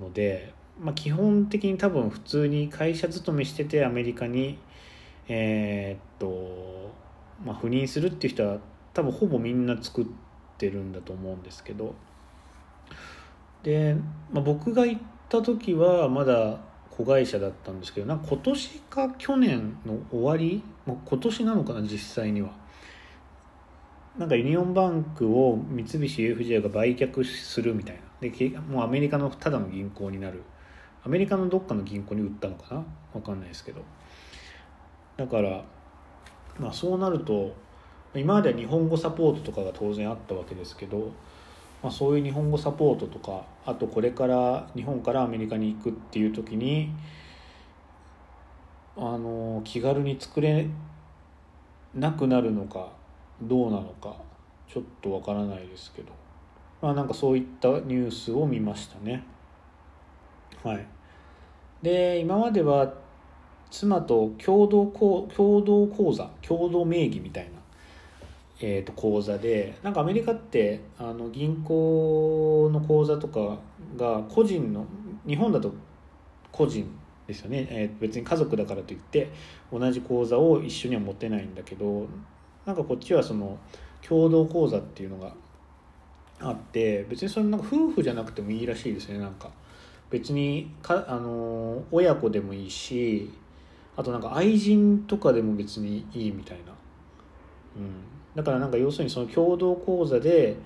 [0.00, 4.58] ので、まあ、基本的に多分普通に会社勤めしててアメリカに
[5.32, 6.90] えー、っと、
[7.44, 8.58] まあ、赴任するっていう人は
[8.92, 10.06] 多分ほぼみんな作っ
[10.58, 11.94] てるんだと思うんですけど。
[13.62, 13.94] で、
[14.32, 16.58] まあ、僕が行った時はまだ
[17.04, 22.50] 子会社だったんですけどなんか今年か去年の終わり、まあ、今年なのかな実際には。
[24.18, 28.28] なんかユニオンバンクを三菱 UFJ が売却するみたいな。
[28.28, 30.42] でもうアメリカのただの銀行になる。
[31.04, 32.84] アメリカのどっかの銀行に売ったのかな？
[33.14, 33.82] 分かんないですけど。
[35.16, 35.64] だから
[36.58, 37.54] まあそうなると
[38.14, 41.12] 今までは日本語サポートとかが当然あったわけですけど
[41.82, 46.92] まあ、そういう日本語サポートとかあとこれから日本からアメリカに行くっていう時に
[48.96, 50.66] あの気軽に作れ
[51.94, 52.88] なくなるのか
[53.40, 54.14] どうなのか
[54.68, 56.12] ちょっとわからないですけど。
[56.82, 59.24] まあなんかそういったニュースを見ましたね。
[60.62, 60.86] はい。
[61.82, 62.92] で今までは
[63.70, 67.59] 妻と共同共同口座共同名義みたいな
[68.62, 73.58] えー、と口座でなんかアメリカってあの銀行の口座とか
[73.96, 74.86] が個人の
[75.26, 75.72] 日本だと
[76.52, 76.90] 個人
[77.26, 79.30] ですよね、えー、別に家族だからといって
[79.72, 82.06] 同じ口座を一緒には持てないんだけど
[82.66, 83.58] なんかこっちはその
[84.06, 85.32] 共同口座っていうのが
[86.40, 89.50] あって別にそのなんか夫婦じゃなくてもいいらしいですねなんか。
[90.10, 93.30] 別にかあの親子でもいいし
[93.96, 96.72] あとなんか愛人とかでも別にいいみたいな、
[97.76, 97.92] うん、
[98.34, 100.56] だからなんか要するにその共同講座で、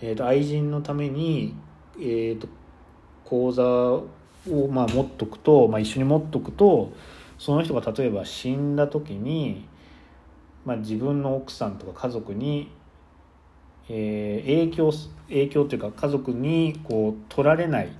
[0.00, 1.54] えー、と愛人のために、
[1.98, 2.48] えー、と
[3.24, 6.92] 講座をまあ持っとくと、まあ、一緒に持っとくと
[7.38, 9.66] その人が例えば死んだ時に、
[10.64, 12.70] まあ、自分の奥さんとか家族に、
[13.88, 14.92] えー、影響
[15.28, 17.92] 影響というか家族にこう取られない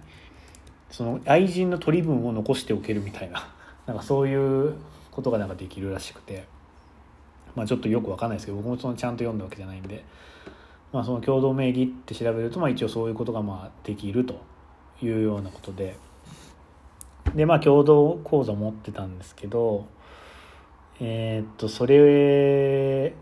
[0.91, 3.49] その愛人の取り分を残しておけるみたいな
[3.87, 4.75] なんかそういう
[5.11, 6.47] ことがなんかできるらしくて、
[7.55, 10.05] まあ、ちょっとよくわかんないですけど僕もそのちゃんと読んだわけじゃないんで、
[10.93, 14.41] まあ、その共同名義って調べると、まあ、一応そういうことがまあできると
[15.03, 15.97] いうようなことで。
[17.35, 19.87] でまあ共同口座持ってたんですけど
[21.01, 23.15] えー、っとそれ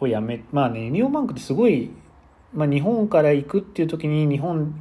[0.00, 1.90] をやめまあねユニオンバンクってすごい
[2.52, 4.74] まあ、日本から行くっていう時に日本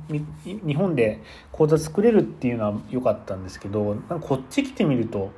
[0.43, 5.31] 日本で口座作れるっていうのは良かったんですけどこっち来てみると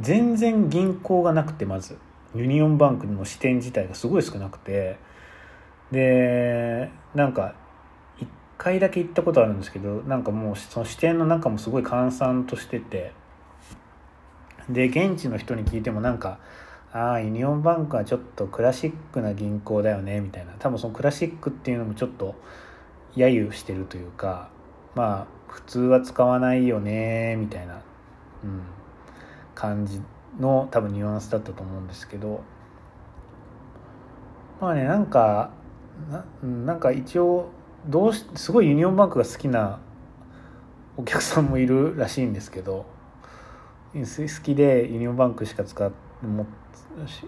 [0.00, 1.96] 全然銀行がなくてまず。
[2.34, 4.98] ユニオンバンクの支店自体がすごい少なくて
[5.90, 7.54] でなんか
[8.18, 8.26] 1
[8.58, 13.12] 回だけ行ったことあるんですけどなんかもうその支店の中もすごい閑散としてて
[14.68, 16.38] で現地の人に聞いてもなんか
[16.92, 20.52] ああ Union Bank はちょっとクラシックな銀行だよねみたいな。
[20.58, 22.34] 多分そのクラシックっていうのもちょっと
[23.14, 24.48] 揶揄してるというか
[24.94, 27.82] まあ普通は使わないよねみたいな、
[28.44, 28.62] うん、
[29.54, 30.00] 感じ
[30.38, 32.42] の多分ニュアンスだったと思うんですけど
[34.60, 35.50] まあねなんか
[36.10, 37.50] ななんか一応
[37.86, 39.80] どうしすごい Union Bank が好きな
[40.96, 42.86] お客さんもいるらしいんですけど
[43.94, 45.96] 好きで Union Bank しか使って
[46.26, 46.46] も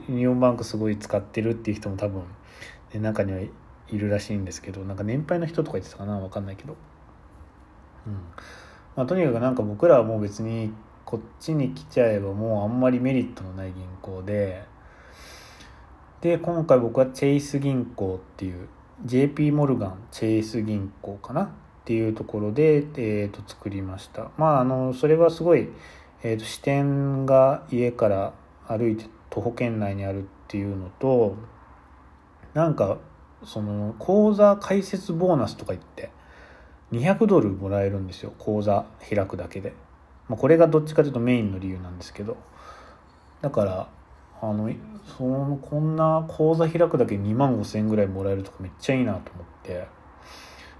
[0.08, 2.22] Union Bank すごい使ってるっていう人も多分、
[2.92, 3.50] ね、中にはい
[3.92, 6.76] るらしいんですけどなんか年配の人とか言ってたかな分かんないけど、
[8.06, 8.12] うん。
[8.96, 10.72] まあ、とにかくなんか僕らはもう別に
[11.10, 14.62] こっちに来ちゃえばもうあんまりメリットのない銀行で
[16.20, 18.68] で今回僕は Chase 銀行っていう
[19.04, 21.42] JP モルガンチェイス銀行かな？
[21.42, 21.48] っ
[21.84, 24.30] ていうところで、えー、と作りました。
[24.38, 25.70] まああのそれはすごい、
[26.22, 28.32] えー、と支店が家から
[28.68, 31.34] 歩いて徒歩圏内にあるっていうのと
[32.54, 32.98] なんか
[33.42, 36.12] その口座開設ボーナスとか言って
[36.92, 38.32] 200ドルもらえるんですよ。
[38.38, 39.72] 口座開くだけで、
[40.30, 42.36] まあ、これがどっちかというとメインの理由なんですけど。
[43.42, 43.88] だから
[44.42, 44.70] あの
[45.18, 49.88] そのこんな口座開くだけ2万5千円ぐらいもらえるとかめっちゃいいなと思って、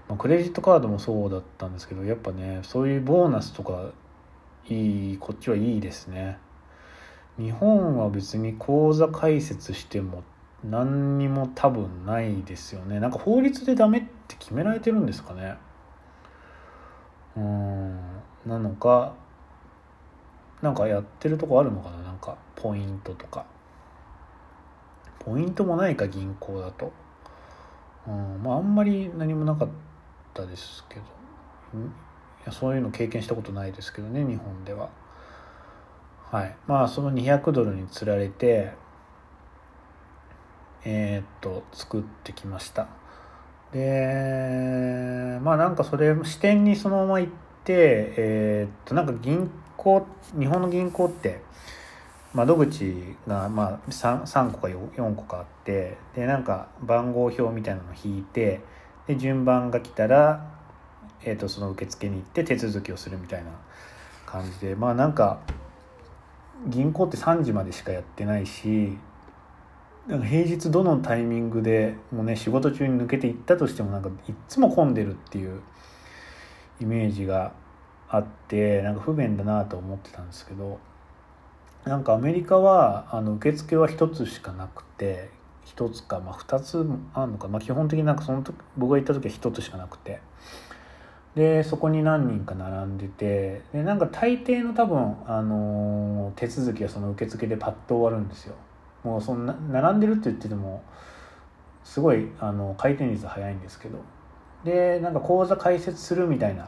[0.07, 3.91] まあ、クレジットカードもそうだったんですけどやっぱねそういうボーナスとか
[4.67, 6.37] いいこっちはいいですね。
[7.37, 10.23] 日本は別に口座開設しても
[10.63, 12.99] 何にも多分ないですよね。
[12.99, 15.55] なんか法律でダメって決められてるんですかね。
[17.35, 17.99] うん。
[18.45, 19.15] なのか
[20.61, 21.97] なんかやってるとこあるのかな？
[22.03, 23.45] なんかポイントとか。
[25.19, 26.91] ポイントもないか銀行だと。
[28.07, 29.69] うんまああんまり何もなかっ
[30.33, 31.01] たですけど。
[31.01, 31.05] い
[32.45, 34.89] やそういうの経験したことないですけどね日本では。
[36.31, 36.55] はい。
[36.67, 38.71] まあその200ドルにつられて
[40.83, 42.87] えー、っと作ってきました。
[43.71, 47.31] でまあなんかそれ支店にそのまま行っ
[47.63, 49.49] てえー、っとなんか銀
[49.81, 50.05] 行
[50.37, 51.41] 日本の銀行って
[52.33, 52.95] 窓口
[53.27, 58.61] がまあ 3, 3個か 4, 4個かあってでなんか番号表みたいなのを引いて
[59.07, 60.53] で順番が来たら、
[61.23, 63.51] えー、とその受付に行って手続きをするみたいな
[64.25, 65.39] 感じでまあなんか
[66.67, 68.97] 銀行って3時までしかやってないし
[70.07, 75.61] なんか平日どのタイミングでもうね仕事中に抜けていったとしてもなんかいっつも混んでるっていう
[76.79, 77.53] イメージが
[78.11, 80.79] あってなんか不便だなと思ってたんですけど
[81.85, 85.29] なんかアメリカはあの受付は1つしかなくて
[85.65, 90.19] 1つか、まあ、2つあるのか、まあ、基本的になんかその時僕が行った時は1つしかなくて
[91.35, 98.55] でそこに何人か並んでてでなんか大抵の多分、あのー、手続きはその受付でパッと終わるんですよ。
[99.03, 100.83] もうそんな並んでるって言ってても
[101.85, 103.99] すごいあの回転率早いんですけど。
[104.63, 106.67] でなんか口座開設するみたいな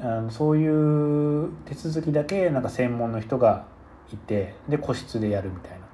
[0.00, 3.64] あのそういう手続きだけなんか専門の人が
[4.12, 5.86] いてで個室でやるみたいな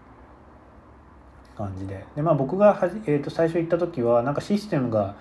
[1.57, 2.05] 感じで。
[2.17, 5.17] で、まあ、僕がはじ、えー、と最初行った時はなんかシステムが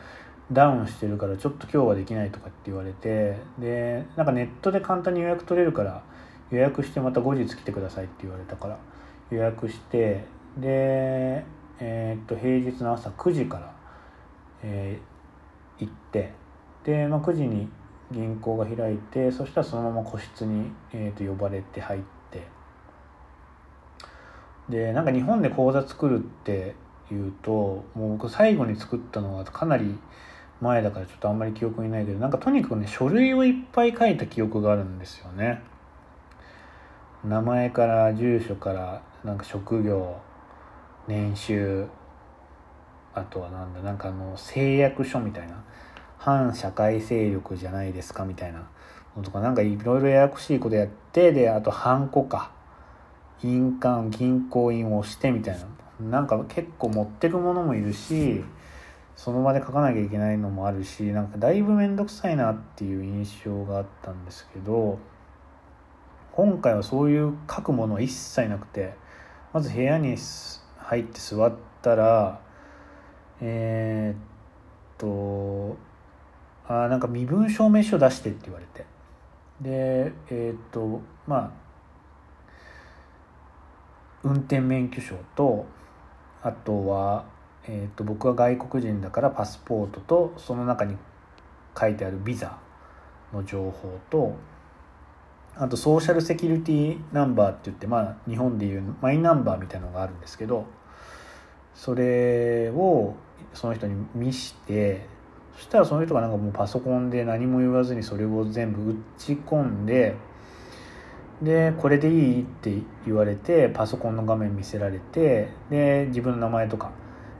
[0.51, 6.03] ダウンしてるからちょっと今日はできないとかって言われてでなんかネットで簡単に予約取れるから
[6.49, 8.77] 予約してまた後日来てくださいって言われたから
[9.29, 10.25] 予約して
[10.57, 11.45] で
[11.83, 13.73] えー、と平日の朝9時から、
[14.61, 16.31] えー、行って
[16.83, 17.67] で、まあ、9時に
[18.11, 22.01] 銀行が開いてそしたらそのまま個室に、えー、と呼ばれて入っ
[22.31, 22.47] て。
[24.69, 26.75] でなんか日本で口座作るって
[27.11, 29.97] いうともう僕最後に作ったのはかなり
[30.61, 35.61] 前だからちょっとあんまり記憶にないけどなんかとにかくね書類をいっぱい書いた記憶があるんですよね。
[37.25, 40.17] 名前から住所からなんか職業
[41.07, 41.85] 年収
[43.13, 45.63] あとはなんだなんかあの誓約書みたいな。
[46.21, 48.67] 反社会勢力じゃないですかみたいな
[49.17, 52.51] のとかなんかいろいろややこしいことやってであとハンコか。
[53.43, 55.65] 印鑑銀行印を押してみたいな。
[56.09, 58.43] なんか結構持ってくものもいるし
[59.15, 64.97] その場で書かなきゃいけないのもあるしなんかだいぶ面倒くさいなっていう印象があったんですけど
[66.31, 68.95] 今回はそういう書くものは一切なくて
[69.53, 70.17] まず部屋に
[70.77, 71.53] 入って座っ
[71.83, 72.41] たら
[73.41, 74.25] えー、っ
[74.97, 75.77] と
[76.67, 78.85] あなんか身分証明書出してって言われて。
[79.61, 81.51] でえー、っとまあ
[84.23, 85.65] 運転免許証と
[86.41, 87.25] あとは、
[87.65, 90.97] えー、と僕は外国人だからパスポートとその中に
[91.79, 92.57] 書いてあるビザ
[93.33, 94.35] の情報と
[95.55, 100.65] あとソーシャルセキュリティナンバーって言ってまあ日本でいうマイナンバーみたいなのがあるんですけど
[101.75, 103.15] それを
[103.53, 105.07] その人に見して
[105.55, 110.15] そしたらその人がなんかもうパソコンで何も言わずにそれを全部打ち込んで
[111.41, 112.71] でこれでいいって
[113.05, 116.91] 言われてパソコンの画面見せられてで自分の名前とか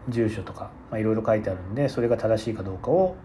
[0.10, 3.16] 住所とかいろいろ書いてあるんでそれが正しいかどうかを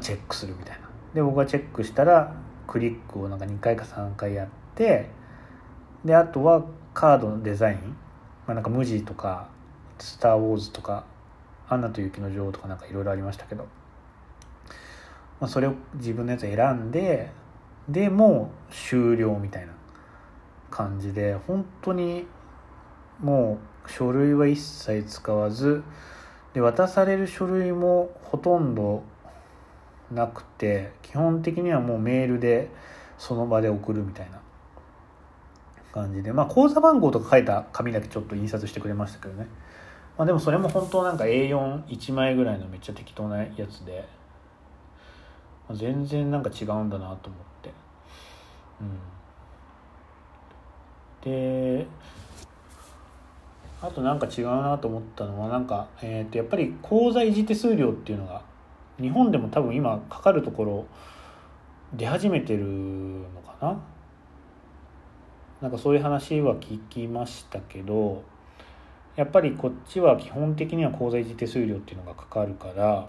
[0.00, 0.86] チェックするみたいな。
[1.14, 2.34] で僕がチェックしたら
[2.66, 5.08] クリックをなんか2回か3回やって
[6.04, 7.78] であとはカードのデザイン、
[8.46, 9.48] まあ、なんか無地とか
[9.98, 11.04] 「スター・ウォーズ」とか
[11.68, 13.66] 「アンナと雪の女王」とかなんかいろいろありましたけど、
[15.40, 17.30] まあ、それを自分のやつ選んで
[17.88, 19.72] でもう終了みたいな
[20.70, 22.26] 感じで本当に
[23.20, 25.82] もう書類は一切使わず
[26.54, 29.02] で渡される書類もほとんど
[30.10, 32.70] なくて基本的にはもうメールで
[33.18, 34.40] その場で送るみたいな
[35.92, 39.46] 感じでまあ口座番号とか書いた紙だけちょっと印刷してくれましたけどね。
[40.18, 44.08] まあでもそれも本当なんか A41 枚ぐらいのめっちゃ適当なやつで、
[45.72, 47.72] 全然なんか違うんだなと思って。
[48.80, 48.98] うん。
[51.22, 51.86] で
[53.82, 58.42] あとなんか違うなと思ったのはなんか、えー、とやっぱり口座維持手数料っていうのが
[59.00, 60.86] 日本でも多分今かかるところ
[61.94, 63.80] 出始めてるのかな。
[65.60, 68.22] なんかそういう話は聞きましたけど
[69.16, 73.08] やっぱりこっちは基本的には口座維持手数料っていうのがかかるから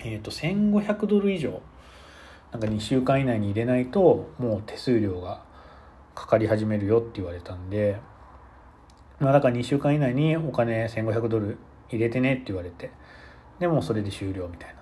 [0.00, 1.60] えっ、ー、と1500ドル以上
[2.52, 5.42] なんか2週間以内に入れないともう手数料が
[6.14, 8.00] かかり始めるよって言われたんで
[9.20, 11.58] まあだから2週間以内にお金1500ドル
[11.90, 12.90] 入れてねって言われて
[13.58, 14.78] でもそれで終了みたいな。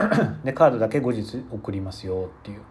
[0.44, 2.62] でカードだけ後日送りますよっていう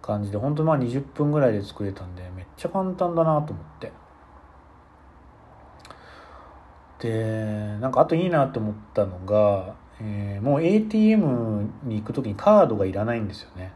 [0.00, 3.92] 感じで本当まあ20分ぐらいで作れたんでめっちゃ簡単だなと思って。
[6.98, 13.72] でなんかあといいなと思ったのが、えー、もう ATM に行く時にカードがいらないんですよね。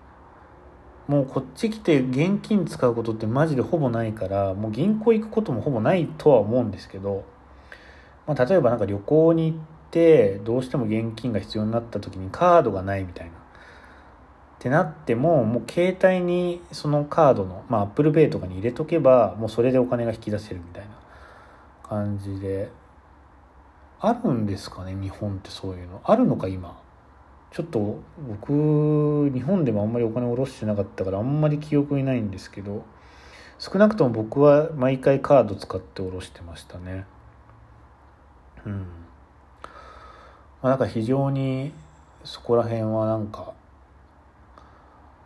[1.09, 7.25] もうこっち来て現金使うことってマジでほぼないからもう銀行行くこともほぼないとは思うんですけど、
[8.29, 9.59] まあ、例えばなんか旅行に行っ
[9.91, 13.33] てどうしても現金が必要になった時にカードがないみたいな。
[13.33, 13.35] っ
[14.63, 20.91] てなってももう携帯にそのカードのまあ ApplePay とかに入れとけばもうそれでお金が引き出せるみたいな
[21.89, 22.80] 感じで。
[24.01, 26.01] あるんですかね日本ってそういうの。
[26.05, 26.81] あるのか今。
[27.53, 32.85] ちょっと僕日本でもあんまりお金下ろしてなかったからあんまり記憶にないんですけど。
[33.61, 37.05] 少なくとも僕は毎回カード使って下ろしてましたね。
[38.65, 38.73] うん。
[38.81, 38.87] ま
[40.63, 41.71] あなんか非常に
[42.25, 43.53] そこら辺はなんか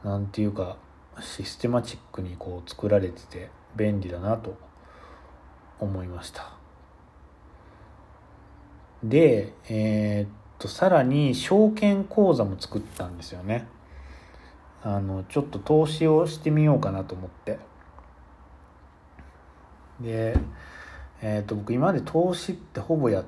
[0.03, 0.77] なんていうか
[1.21, 4.59] システマチックにこう作られてて便利だなと
[5.79, 6.54] 思いました。
[9.05, 10.29] でえー、っ
[10.59, 13.67] とさらに証券口座も作ったんですよね。
[14.83, 17.59] あのちょっと投資をしてみようかなと思って。
[20.01, 20.37] で
[21.21, 23.25] えー、っと僕今まで投資ってほぼやっ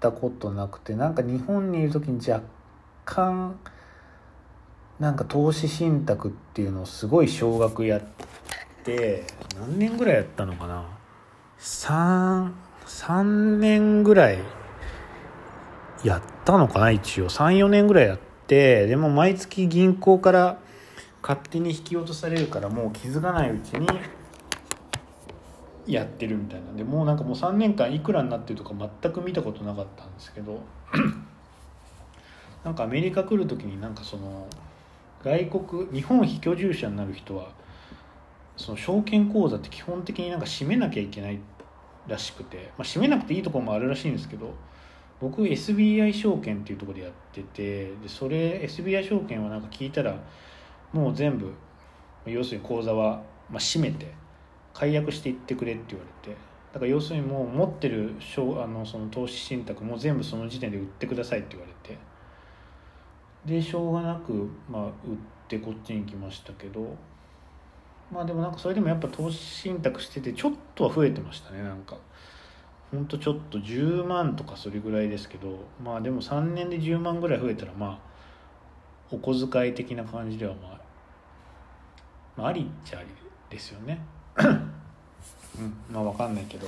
[0.00, 2.44] たことなくてなんか日本にいる時に若
[3.04, 3.58] 干
[4.98, 8.02] なんか投資信託っていうのをすごい少額やっ
[8.84, 9.24] て
[9.58, 10.84] 何年ぐらいやったのかな
[11.58, 12.50] ？3
[12.86, 14.38] 3年ぐらい
[16.04, 17.28] やったのかな一応。
[17.28, 20.58] 34年ぐらいやってでも毎月銀行から
[21.22, 23.86] 勝手に引き落とされるからもう気づかないうちに
[25.86, 30.62] やってるみたいなんでもうなんかもう3年間いくらになってるとか全く見たことなかったんですけど
[32.64, 34.46] なんかアメリカ来る時になんかその
[35.22, 37.48] 外国日本非居住者になる人は
[38.56, 41.40] その証券口座って基本的になんか閉めなきゃいけない
[42.06, 44.54] らしくて、まあ、閉めなくていいところもあるらしいんですけど
[45.20, 50.18] 僕 SBI 証券っていうとこでやっててでそれ SBI 証券はなんか聞いたら
[50.92, 51.52] もう全部
[52.26, 54.12] 要するに口座は、まあ、閉めて
[54.72, 56.36] 解約していってくれって言われて
[56.72, 58.14] だから要するにもう持ってる
[58.62, 61.98] あのその投資信託も全部その時点で売ってくださいって言われて
[63.44, 64.90] でしょうがなく、まあ、売っ
[65.48, 66.96] てこっちに来ましたけど
[68.10, 71.96] まあでもなんかそれでもやっぱ投資信託しててちょっとは増えてましたねなんか。
[72.90, 78.10] ほんとちょっと10万とかそれぐらいですけどまあでも3年で10万ぐらい増えたらまあ
[79.12, 80.80] お小遣い的な感じではまあ、
[82.36, 83.08] まあ、ありっちゃあり
[83.48, 84.00] ですよね。
[84.38, 86.66] うんまあ分かんないけど。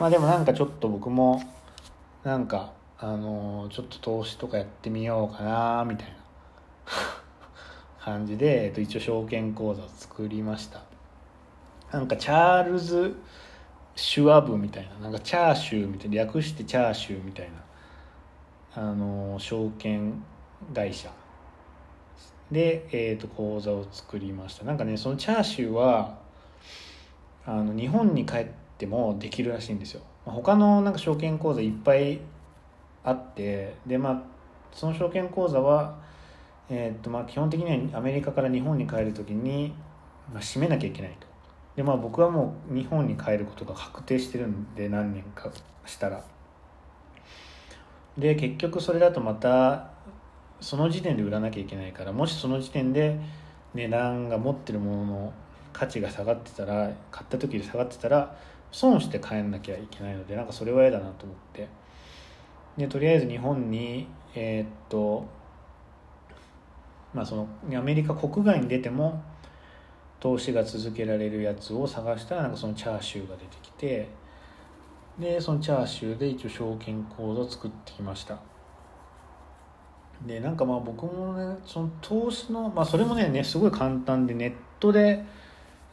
[0.00, 1.40] まあでもなんかちょっと僕も
[2.24, 6.14] なんかあのー、ちょっと投資とかやってみようかなみたいな。
[8.00, 10.82] 感じで、えっと、一応証券口座を作りました。
[11.92, 13.16] なんかチャールズ・
[13.96, 17.50] シュワブみたいななんかチャーシューみたいな略してチャーシューみたい
[18.76, 20.22] なあの証券
[20.74, 21.10] 会社。
[22.52, 24.64] で、えーと、口座を作りました。
[24.64, 26.18] なんかねそのチャーシューは
[27.44, 28.46] あの日本に帰っ
[28.78, 30.02] てもできるらしいんですよ。
[30.24, 32.20] 他のなんか証券口座いっぱい
[33.02, 34.22] あってでまあ
[34.72, 36.06] その証券口座は
[36.68, 39.72] えー、とまあ、基本的にはアメリカから日本に帰る時に、
[40.32, 41.25] まあ、閉めなきゃいけないと。
[41.76, 45.50] でまあ僕はもう日本に帰ることが確定してるんで何年か
[45.84, 46.24] したら。
[48.16, 49.90] で結局それだとまた
[50.60, 53.20] その時点で売らなきゃいけないからもしその時点で
[53.74, 55.32] 値段が持ってるものの
[55.74, 58.38] 価値が下がってたら買った時で下がってたら
[58.72, 61.68] 損して帰んなきゃいけないのでなんかそれは嫌だなと思って。
[62.78, 65.26] でとりあえず日本にえー、っと
[67.16, 69.22] まあ、そのアメリカ国外に出ても
[70.20, 74.08] 投資が続けられるやつを探したらなんかそのチャーシューが出てきて
[75.18, 78.38] でそのチャーシューで一応証券口座を作ってきました。
[80.26, 85.24] でなんかまあ僕もねその投資のまあそれもねねすごい簡単でネットで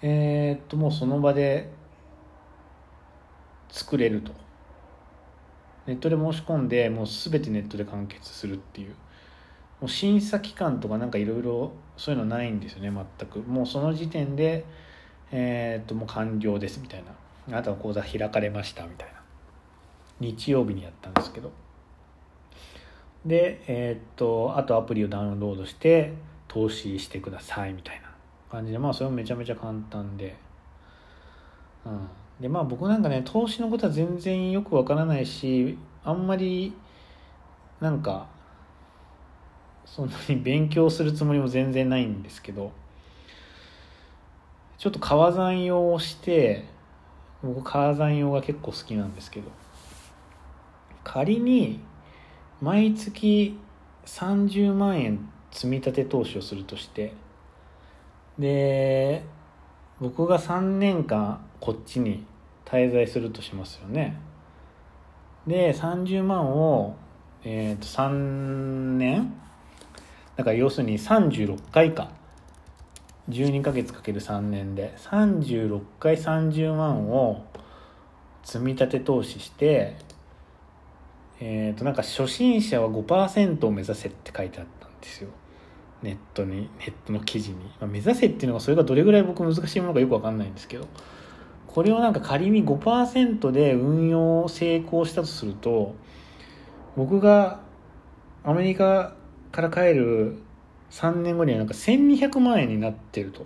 [0.02, 1.70] えー、っともうその場で
[3.70, 4.32] 作れると。
[5.86, 8.96] ネットで申し込んでもう全てネットで完結するっていう。
[9.82, 13.40] もう審査期間とかなんかいろいろそういうのないんですよね全く。
[13.40, 14.66] もうその時点で
[15.32, 17.12] えー、っともう完了ですみたいな。
[17.50, 19.22] あなたは講座開かれましたみたいな。
[20.20, 21.52] 日曜日にやったんですけど。
[23.26, 26.14] でえー、っとあとアプリをダウンロードして
[26.48, 28.14] 投資してくださいみたいな。
[28.54, 30.36] 感じでまあそれもめちゃめちゃ簡単で。
[31.86, 32.08] うん。
[32.40, 36.74] でまあ僕なんかね投資のことは全然よくわからないしあんまり
[37.80, 38.28] なんか
[39.96, 42.72] そんなに勉強するつもりも全然ないんですけど
[44.80, 46.66] ちょっと川山用をして
[47.44, 49.52] 僕川山用が結構好きなんですけど
[51.04, 51.80] 仮に
[52.60, 53.56] 毎月
[54.08, 57.14] 30万円積み立て投資をするとして
[58.40, 59.24] で
[60.00, 62.26] 僕が3年間こっちに
[62.66, 64.20] 滞在するとしますよね。
[65.46, 66.96] で30万を、
[67.44, 69.43] えー、と3年
[70.36, 72.12] だから要するに36回か
[73.30, 74.94] 12ヶ月かける3年で。
[74.98, 77.46] 36回30万を
[78.44, 79.96] 積み立て投資して
[81.40, 85.30] えっ、ー、となんか初心者は5%を目指せって書いてあったんですよ。
[86.02, 90.88] ネットにネットの記事に、まあ、目指せっていうのがそれがどれぐらい僕難しいものかよく分かんないんですけど。
[91.74, 95.96] これをなんか仮に5%で運用成功したとすると
[96.96, 97.62] 僕が
[98.44, 99.16] アメリカ
[99.54, 100.40] から帰る
[100.90, 103.46] 3年後にはなんか1200万円になってると。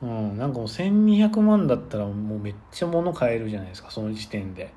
[0.00, 4.72] うん、なんかもう1200万だったらもうめっちゃ物買えるじゃないですかその時点で。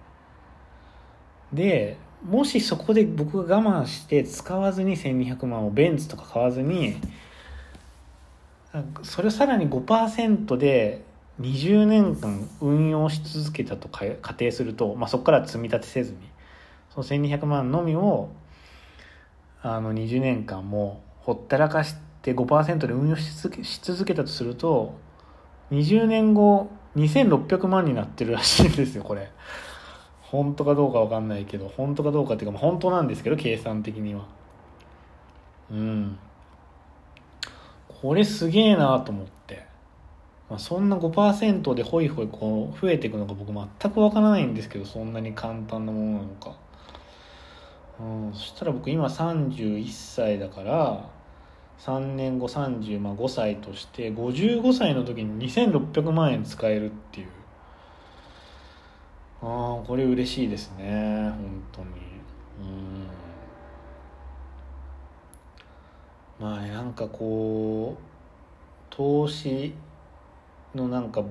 [1.54, 6.98] でもしそこで僕が我慢して使わずに1200万をベンツとか買わずに
[9.04, 11.04] それをさらに5%で
[11.40, 16.18] 20年間運用し続けたと仮定すると、まあ、そこから積み立てせずに
[16.94, 18.30] その1200万のみを
[19.62, 24.98] あの20年間もほったらかして5%で運用し続けし続けたとすると
[25.72, 29.32] 20年後2600万になってるらしいんですよこれ。
[30.22, 34.28] 本当かどうか分かんないけど本当かどうかっていうか、まあ、本当なんですけど計算的には。
[35.72, 36.20] うん。
[38.02, 39.68] これすげえなと思って。
[40.50, 46.56] まあ、そんな5%でホイホイこう増えていくのか僕全くわからないんですけどそんなに簡単なものなのか、
[48.00, 51.10] うん、そしたら僕今31歳だから
[51.80, 57.28] 3年後35歳として55歳の時に2600万円使えるっていう。
[59.42, 61.30] ああこれ嬉しいですね。
[61.30, 61.88] 本当に。
[62.60, 62.64] う
[66.44, 66.46] ん。
[66.46, 68.02] まあなんかこう
[68.90, 69.74] 投資
[70.76, 71.24] のなんか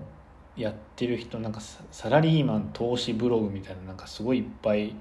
[0.56, 4.94] やってる人なんかサラリーマン投資ブログみたいななんかすごいいっぱい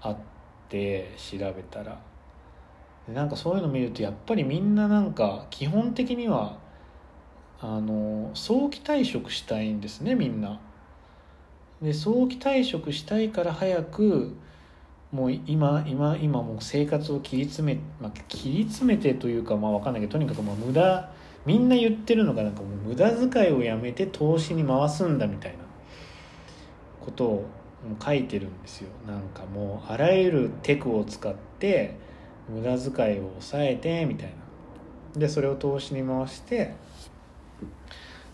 [0.00, 0.39] あって
[0.70, 2.00] 調べたら
[3.08, 6.58] でなんかそういうの見るとやっぱりみんななんか基本的には
[7.60, 10.60] あの早期退職したいんですねみんな。
[11.82, 14.36] で早期退職したいから早く
[15.12, 21.10] もう今今今もう生活を切り詰め、まあ、切り詰めてというかまあ分かんないけどとにかくもう無駄
[21.46, 25.58] みんな言ってるのがなんかもう無駄遣いをやめて投資に回すんだみたいな
[27.00, 27.46] ことを
[28.02, 28.90] 書いてるんですよ。
[29.06, 31.96] なんかもうあらゆるテクを使って
[32.48, 34.28] 無駄遣いを抑えてみたい
[35.14, 35.20] な。
[35.20, 36.74] でそれを投資に回して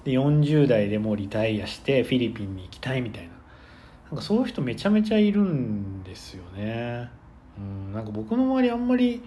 [0.05, 3.30] で40代でもうリタイアしてフィリピンに行きたいみたいな。
[4.11, 7.11] なんかそういう人めちゃめちゃいるんですよね。
[7.59, 9.22] うんなんか僕の周りあんまり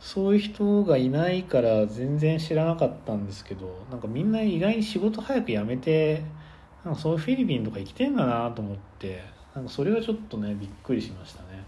[0.00, 6.22] そういう人がいないから全然知らなかったんですけどなんかみんな意外に仕事早く辞めて
[6.84, 9.37] なんかそういうフィリピンとか生きてんだなと思って。
[9.58, 11.64] なんかそれがちょっとねびっくりしましたね。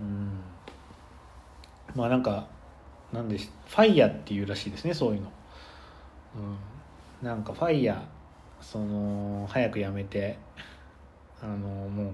[0.00, 0.40] うん。
[1.94, 2.46] まあなんか
[3.12, 5.30] なんでファイヤーっていうらしいですねそういうの。
[7.22, 7.26] うん。
[7.26, 10.38] なんかファイヤーその早く辞めて
[11.42, 12.12] あのもう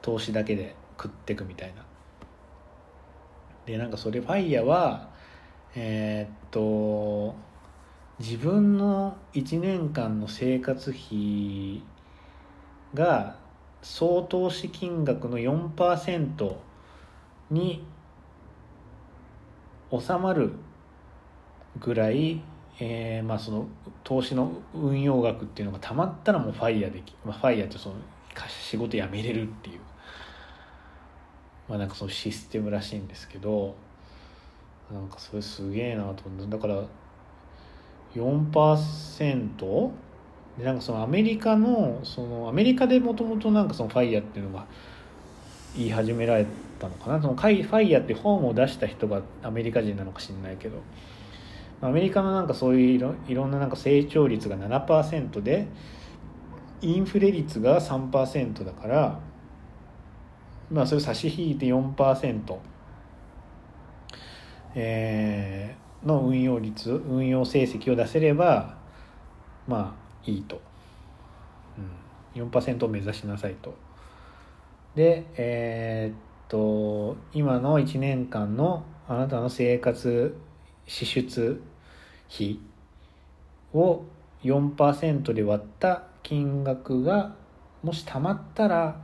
[0.00, 1.84] 投資だけで食ってくみたいな。
[3.66, 5.10] でなんかそれファイヤーは
[5.74, 7.34] えー、っと
[8.18, 11.82] 自分の1年間の生活費
[12.94, 13.36] が
[13.82, 16.54] 総投資金額の4%
[17.50, 17.84] に
[19.90, 20.52] 収まる
[21.78, 22.42] ぐらい、
[22.80, 23.68] えー、まあその
[24.04, 27.96] 投資の運用額っていうのがたまったらもうファイヤーでき、まあ、ファイヤーってその
[28.48, 29.80] 仕事辞めれるっていう
[31.68, 33.74] まあなんかそのシステムらしいんですけど
[34.92, 36.82] なんかそれすげえなと思ってだから
[38.14, 39.90] 4%
[40.58, 44.66] でなんかそのアメリカのそのアメリカでもともとなんかそのファイヤーっていうのが
[45.76, 46.46] 言い始められ
[46.78, 47.22] たのかな。
[47.22, 50.78] そのファイヤーって本を出した人がアメリカ人なのか知んないけど。
[51.80, 55.68] アメリカのなんかそういういろいろんななんか成長率が7%で
[56.80, 59.20] インフレ率が3%だから
[60.70, 62.56] まあそれを差し引いて4%、
[64.74, 68.76] えー、の運用率運用成績を出せれば
[69.68, 70.60] まあいいと、
[72.36, 73.74] うん、4%を目指しなさいと。
[74.94, 80.36] でえー、っと今の1年間のあなたの生活
[80.86, 81.62] 支出
[82.34, 82.58] 費
[83.72, 84.02] を
[84.42, 87.34] 4%で割った金額が
[87.82, 89.00] もし貯まったら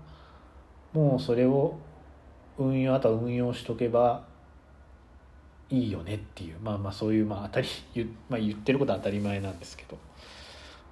[0.92, 1.78] もうそれを
[2.58, 4.24] 運用あとは運用しとけば
[5.70, 6.56] いいよねっていう。
[6.60, 7.68] まあまあそういうまあ当たり,、
[8.28, 9.98] まあ、言ってることは当たり前なんですけど。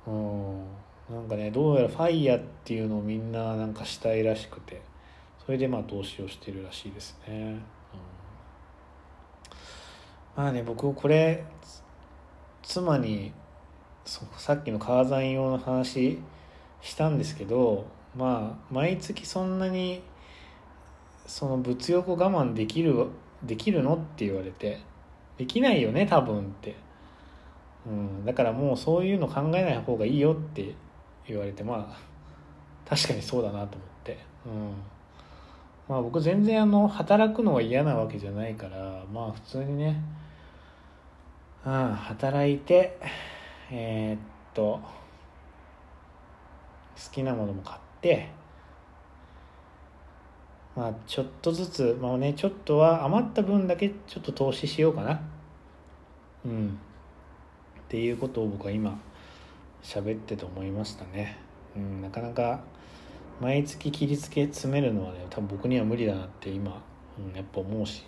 [0.07, 0.65] うん。
[1.11, 4.81] なんかねどうやらファイヤーっていうのをみんななんかしたいらしくて。
[5.45, 7.39] それでまあ投資をしてるらしいですね、う
[10.41, 11.45] ん、まあね僕これ
[12.63, 13.33] 妻に
[14.05, 16.19] さっきの川山用の話
[16.81, 17.87] したんですけど
[18.17, 20.03] まあ毎月そんなに
[21.27, 23.07] その物欲を我慢できる
[23.43, 24.81] できるのって言われて
[25.39, 26.77] できないよね多分って、
[27.87, 30.75] うん、だからもうそういうの考えない方がいいよって
[31.27, 31.99] 言われてまあ
[32.89, 34.73] 確かにそうだなと思って、うん、
[35.89, 40.01] まあ僕全然あの働くのが嫌なわけじゃないからまあ普通にね、
[41.67, 42.99] うん、働いて
[43.71, 44.19] えー、っ
[44.55, 44.81] と
[47.05, 48.29] 好きなものも買って
[50.77, 55.21] まあちょっとずつまあねちょっとは余った分だけちょっと投資しようかな。
[56.45, 56.79] うん。
[57.93, 58.99] っていうことを僕は今
[59.83, 61.37] 喋ってて思いましたね、
[61.77, 62.61] うん、なかなか
[63.39, 66.83] 毎月切りつけ詰めるのはね多分僕には無理だなって今、
[67.19, 68.05] うん、やっぱ思うし、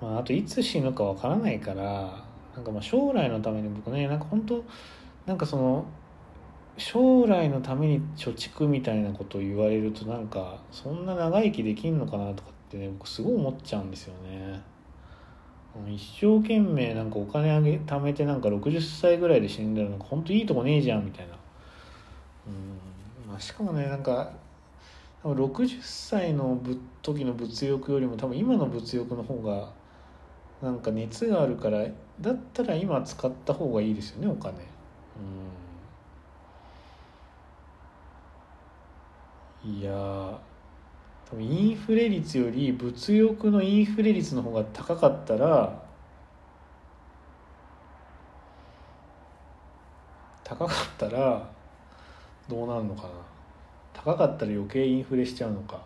[0.00, 0.08] うん。
[0.08, 2.24] まあ、あといつ死ぬかわからないから
[2.56, 4.64] なんかまあ将来のために僕ねなんか本当
[5.26, 5.84] なんかその
[6.78, 14.69] 将来のために貯蓄みたいなことを言われるとなんかそんな長生きできんのかなとかってね僕すごい思っちゃうんですよね。
[15.88, 21.34] 一生懸命なんかお金あげ貯めてなんか60歳ぐらいで死んだらなんか本当いいとこねえじゃんみたいな。
[22.46, 24.32] うんまあしかもねなんか
[25.22, 29.72] 多分60歳のぶ時の物欲よりも多分今の物欲の方が
[30.62, 31.86] なんか熱があるから
[32.20, 34.54] だったら今使った方がいいですよねお金。
[39.64, 39.72] うん。
[39.72, 40.40] いや
[41.30, 45.80] 多分インフレ率より物欲のインフレ率の方が高かったら
[50.42, 51.48] 高かったら
[52.48, 53.10] どうなるのかな？
[53.92, 55.80] 高かったら余計インフレしちゃうのか？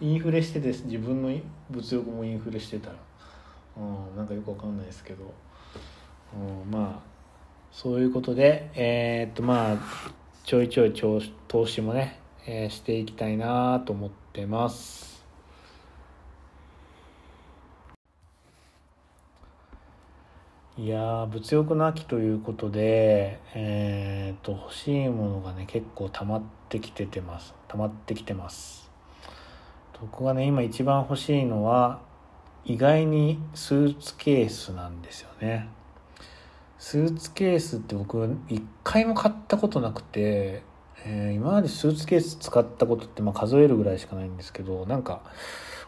[0.00, 1.30] インフレしてて自分の
[1.70, 2.96] 物欲もインフレしてたら、
[3.76, 3.80] う
[4.14, 5.32] ん、なんかよくわかんないですけど、
[6.34, 7.00] うん、まあ
[7.70, 9.76] そういうことでえー、っとまあ
[10.44, 15.12] ちょいちょい投資もね、えー、していきたいなと思ってます。
[20.78, 27.54] いや物欲の秋ということで、えーと、欲しいものがね結構溜まってきててます。
[27.68, 28.90] 溜まってきてます。
[30.00, 32.00] 僕がね今一番欲しいのは
[32.64, 35.68] 意外にスーツケースなんですよね。
[36.78, 40.62] スーツケースって僕一回も買ったことなくて、
[41.04, 45.22] えー、今までスーツケース使ったことってまあ数えるぐらいしかないんですけどなんか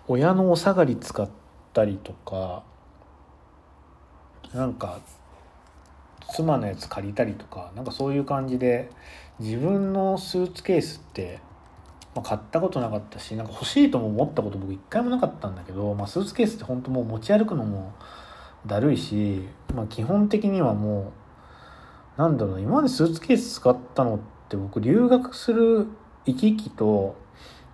[0.09, 1.29] 親のお下がり使っ
[1.73, 2.65] たりとか
[4.53, 5.01] なんか
[6.35, 8.91] 妻のやつ借りたりとかなんかそういう感じで
[9.39, 11.41] 自分のスーツケースって、
[12.15, 17.93] まあ、買ったことなかったしなんか欲しいとも思ったこと僕一回もなかったんだけど、まあ、スーツケースって本当もう持ち歩くのも
[18.67, 19.43] だるいし、
[19.75, 21.13] まあ、基本的にはも
[22.19, 25.89] うなんだろう今までスーツケース使ったのって僕留学する
[26.27, 27.17] 行き来と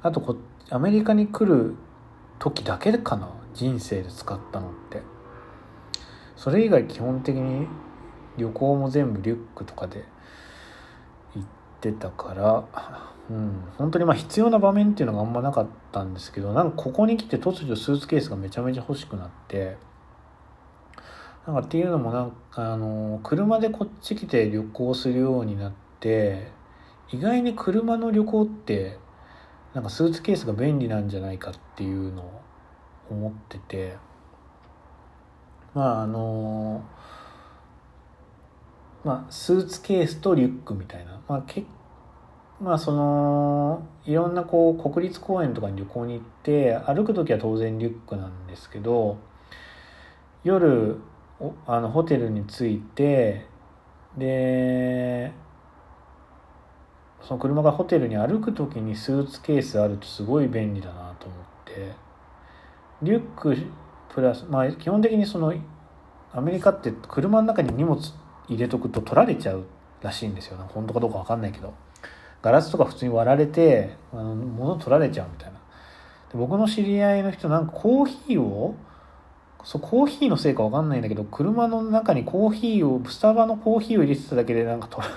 [0.02, 0.36] あとこ
[0.70, 1.74] アメリカに来る
[2.38, 5.20] 時だけかな人生で使ったのって。
[6.40, 7.66] それ以外基本的に
[8.38, 10.06] 旅行も全部リュックとかで
[11.34, 11.46] 行っ
[11.82, 12.64] てたから
[13.28, 19.76] うん本当にまあ必要な場面っていうのがあんまなかったんですけどなんかここに来て突如スーツケースがめちゃめちゃ欲しくなって
[21.46, 26.48] なんかっていうのもなんかあの車でこっち来て旅行するようになって
[27.12, 28.98] 意外に車の旅行って
[29.74, 32.42] なんかスーツケースが便利なんじゃないかっていうのを
[33.10, 34.10] 思ってて。
[35.74, 36.82] まああの
[39.04, 41.64] まあスーツケースとリュックみたいなまあけ
[42.60, 49.18] まあそのいろんなこう国立公園とかに旅行に行って歩く時は当然リュックなんですけど
[50.44, 50.98] 夜
[51.66, 53.46] あのホテルに着いて
[54.18, 55.32] で
[57.22, 62.10] その車がホテルに歩く時にスーツケースあるとすごい便利だなと思って。
[63.02, 63.56] リュック
[64.14, 65.54] プラスまあ基本的にその
[66.32, 67.98] アメリカって車の中に荷物
[68.48, 69.64] 入れとくと取られちゃう
[70.02, 70.58] らしいんですよ。
[70.58, 71.74] ね本当かどうか分かんないけど。
[72.42, 75.58] ガラスとか普通に割られてあの物取られちゃうみたいな。
[76.32, 78.76] で僕の知り合いの人なんかコーヒーを
[79.62, 85.12] そうコーヒーのせいか分かんないんだけど車の中にコーヒーをスタバのコーヒーを入れてただけでなんか取ら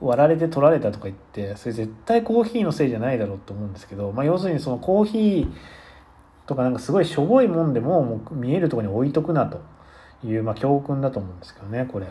[0.00, 5.48] 割られて取られたとか言ってそれ絶対コーヒーのせいじゃないだろうと思うんですけど、まあ、要するにそのコーヒー
[6.46, 9.60] とかなんかすごいしょぼいもんでももう見えるとこに置いとくなと
[10.24, 12.08] いう、まあ、教訓だと思うんですけどねこれ。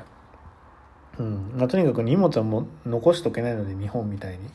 [1.20, 4.46] うんまあ、とにかく荷物はもう残しとけないので日本みたいに。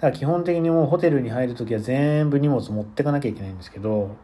[0.00, 4.16] だから基本的にもうホテルに入る時は全部荷物持ってかなきゃいけないんですけど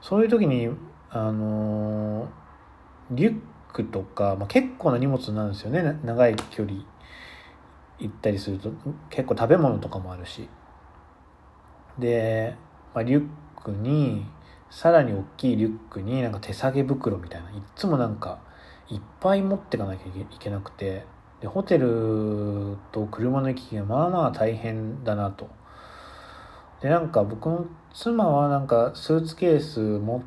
[0.00, 0.70] そういう時に
[1.10, 2.28] あの、
[3.10, 3.40] リュッ
[3.72, 6.84] クとか、まあ、結構な荷物なんですよね長い距離
[7.98, 8.70] 行ったりすると
[9.10, 10.48] 結構食べ物とかもあるし。
[11.98, 12.56] で、
[12.94, 13.28] まあ、リュッ
[13.62, 14.26] クに
[14.70, 18.40] さらに大きいリュックになんか手提げ袋みたいないっつもなんか
[18.88, 21.04] いっぱい持ってかなきゃいけなくて。
[21.40, 25.48] でホテルと車の行き来がまあまあ大変だなと。
[26.80, 30.22] でなんか僕の妻はなんかスーツケース持っ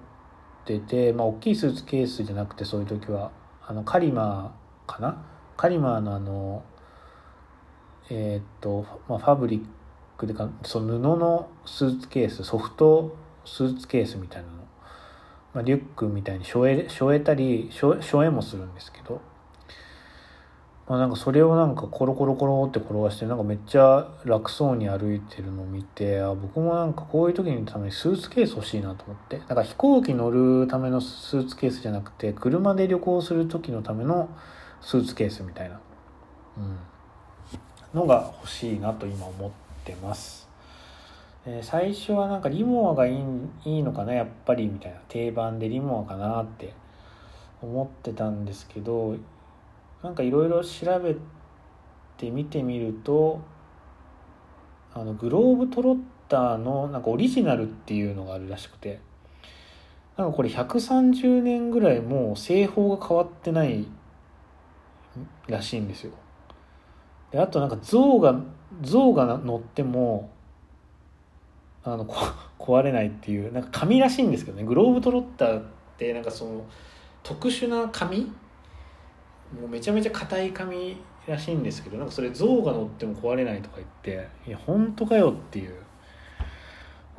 [0.64, 5.22] ててまあ大きいスーツケースじゃなくてそういう時はあのカリマーかな？
[5.58, 6.64] カリマーのあの
[8.14, 9.66] えー、っと、まあ、ファブリッ
[10.18, 14.56] クでかその布のスーツケースソフトスーツケースみたいなの、
[15.54, 19.22] まあ、リュックみたいにしょえしょえたりしょしょえもするんですけど、
[20.90, 29.38] まあ、なんかそれをなんかコロコロコロって転がしてなんかめっちゃ楽そうに歩いてるのを見てあ僕もなんかこういう時にためにスーツケース欲しいなと思って。
[29.38, 34.30] だから飛行機乗るためのスーツケースじゃなくて車で旅行する時のための
[34.82, 35.80] スーツケースみたいな、
[36.58, 36.78] うん、
[37.94, 39.52] のが欲しいなと今思っ
[39.84, 40.48] てます。
[41.46, 43.24] え最初はなんかリモアがいい
[43.66, 46.74] いいのかなやっぱりみたいな定番でリモアかなって
[47.62, 49.16] 思ってたんですけど
[50.04, 51.16] なんかいろいろ調べ
[52.18, 53.42] て見てみると
[54.94, 59.00] あのグローブトロッターのなんかオリジナルっていうのがあるらしくて
[60.18, 63.88] なんかこれ130年ぐらいもう製法が変わってない
[65.48, 66.12] らしいんですよ
[67.32, 68.40] であとなんか象が
[68.82, 70.30] 象が乗っても
[71.84, 72.06] あの
[72.60, 74.64] 壊れないっていうなんか紙らしいんですけどね。
[74.64, 75.64] グローブトロッターっ
[75.98, 76.66] てなんかその
[77.24, 78.32] 特殊な紙？
[79.60, 80.96] もうめちゃめちゃ硬い紙
[81.28, 85.76] らしいんですけどなんかそれ象が乗っても壊れないとか言っていや本当かよっていう、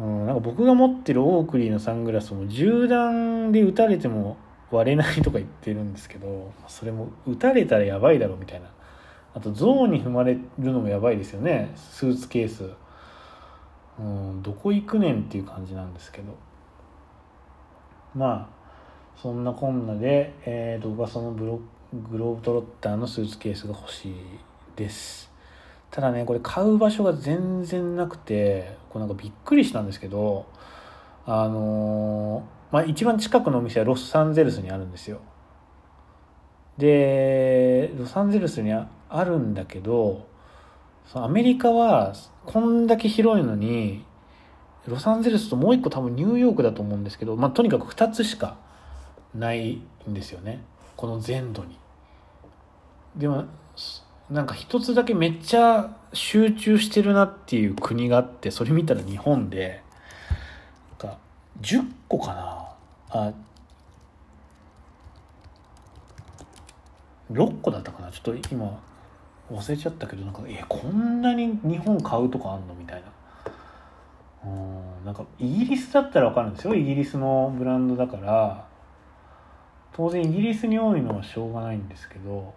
[0.00, 4.38] うん、なんか僕が持ってるオークリーのサングラスも銃弾で撃たれても
[4.70, 8.68] 割れないとか言ってるんですけどそれも撃たれたらやばいだろみたいな。
[9.34, 11.72] あと象に踏まれるのもやばいですよね。
[11.74, 12.70] スーツケース。
[13.98, 16.36] うんどこ行くねんっていう感じなんですけど。
[18.14, 18.62] まあ
[19.16, 21.60] そんなこんなで、えー、僕はそのブロ
[22.10, 24.14] グローブトロッターのスーツケースが欲しい
[24.76, 25.30] です。
[25.90, 30.46] ただねこれ買う場所が全然なくてこれなんかびっくりしたんですけど
[31.26, 35.20] あのー、まあ一番近くのお店はロサンゼルスにあるんですよ。
[36.78, 40.26] でロサンゼルスにああるんだけど
[41.06, 42.14] そのアメリカは
[42.46, 44.04] こんだけ広いのに
[44.86, 48.56] ロサンゼルスともう一個多分ニューヨークだと思うんですけど、まあ、とにかく2つしか
[49.34, 50.64] ないんですよね。
[50.96, 51.78] この全土に。
[53.16, 53.44] でも
[54.30, 59.82] なんか一つだけめっちゃ集中してるなっていう国があってそれ見たら日本で
[61.02, 61.18] なんか
[61.60, 62.68] 10個かな。
[63.10, 63.32] あ
[67.30, 68.10] 6個だったかな。
[68.10, 68.80] ちょっと今
[69.52, 73.08] 忘れちゃったけどなんかえこんなに日本買うとこあんのみたいな。
[74.44, 76.74] うんなんかイギリスだったら分かるんですよ。
[76.74, 78.66] イギリスのブランドだから。
[79.92, 82.54] 当然イギリスに多いのはしょうがないんですけど。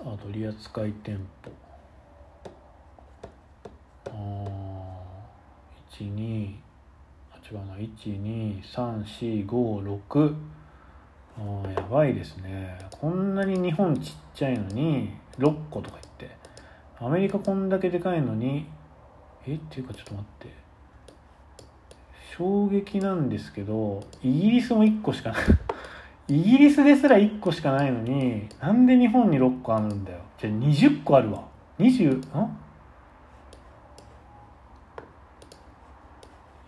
[0.00, 1.50] あ取扱店舗。
[4.06, 4.10] あ
[5.90, 6.54] 12
[7.32, 7.74] あ違うな。
[7.76, 10.36] 123456
[11.38, 12.78] あやばいですね。
[13.00, 16.36] こんなに日本ちっちゃいのに6個とか言って。
[17.00, 18.66] アメリカこんだけでかいのに
[19.46, 20.54] えっていうかちょっと待って。
[22.36, 25.44] 衝撃なんですけどイギリスも1個しかない。
[26.28, 30.18] イギリスですら1個しかないのになんで日本に6個あるんだよ。
[30.38, 31.44] じゃあ20個あるわ。
[31.78, 32.58] 20ん？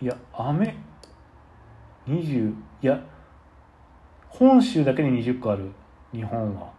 [0.01, 0.75] いやアメ
[2.07, 2.49] 20
[2.81, 2.99] いや
[4.31, 5.71] 本州だけで20個ある
[6.13, 6.71] 日本は。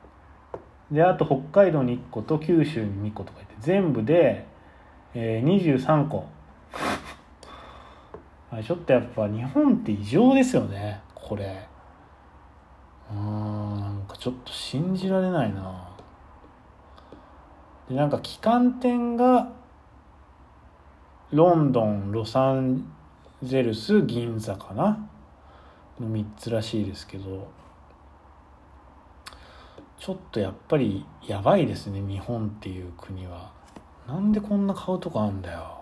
[0.90, 4.46] であと北海道に1個と九州に2個とか言って全部で、
[5.14, 6.26] えー、23個。
[8.62, 11.66] ちょっとやっぱ日本って異常ですよねこれ。
[13.11, 15.88] うんなんかちょっと信じられないな。
[17.88, 19.53] でなんか旗艦店が
[21.30, 22.84] ロンドンロサン
[23.42, 25.09] ゼルス銀座かな。
[26.03, 27.48] の3つらしいですけど
[29.98, 33.53] ちょっとやっぱりやばいですね日本っていう国は。
[34.09, 35.78] なんでこんな買うとこあんだよ。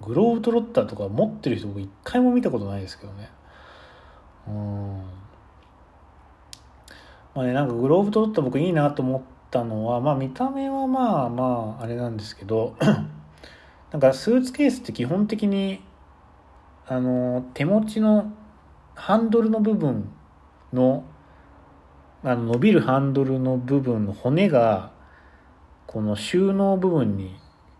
[0.00, 3.30] グローブトロッターとか持ってる人僕一回も見たことないですけどね。
[4.48, 5.02] うん。
[7.34, 12.74] まあねなんかグローブトロッター僕いいなと思ったのはまあ見た目はまあまああれなんですけど
[13.90, 15.82] なんかスーツケースって基本的に
[16.86, 18.32] あの手持ちの
[18.94, 20.10] ハンドルの部分
[20.72, 21.04] の
[22.24, 24.92] あの伸びるハンドルの部分の骨が
[25.86, 27.34] この収納部分に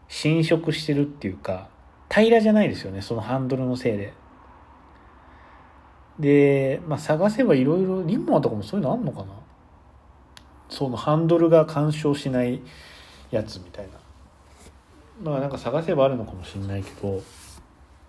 [0.08, 1.68] 侵食してるっていうか
[2.10, 4.12] 平らじゃないですよねそのハンドルのせいで。
[6.18, 9.26] で、まあ、探せばいろいろリンモアとかもそういうのあんのかな？
[10.68, 12.60] そのハンドルが干渉しない
[13.30, 13.92] やつみたいな。
[15.22, 17.22] まあなんか探せばあるのかもしれないけど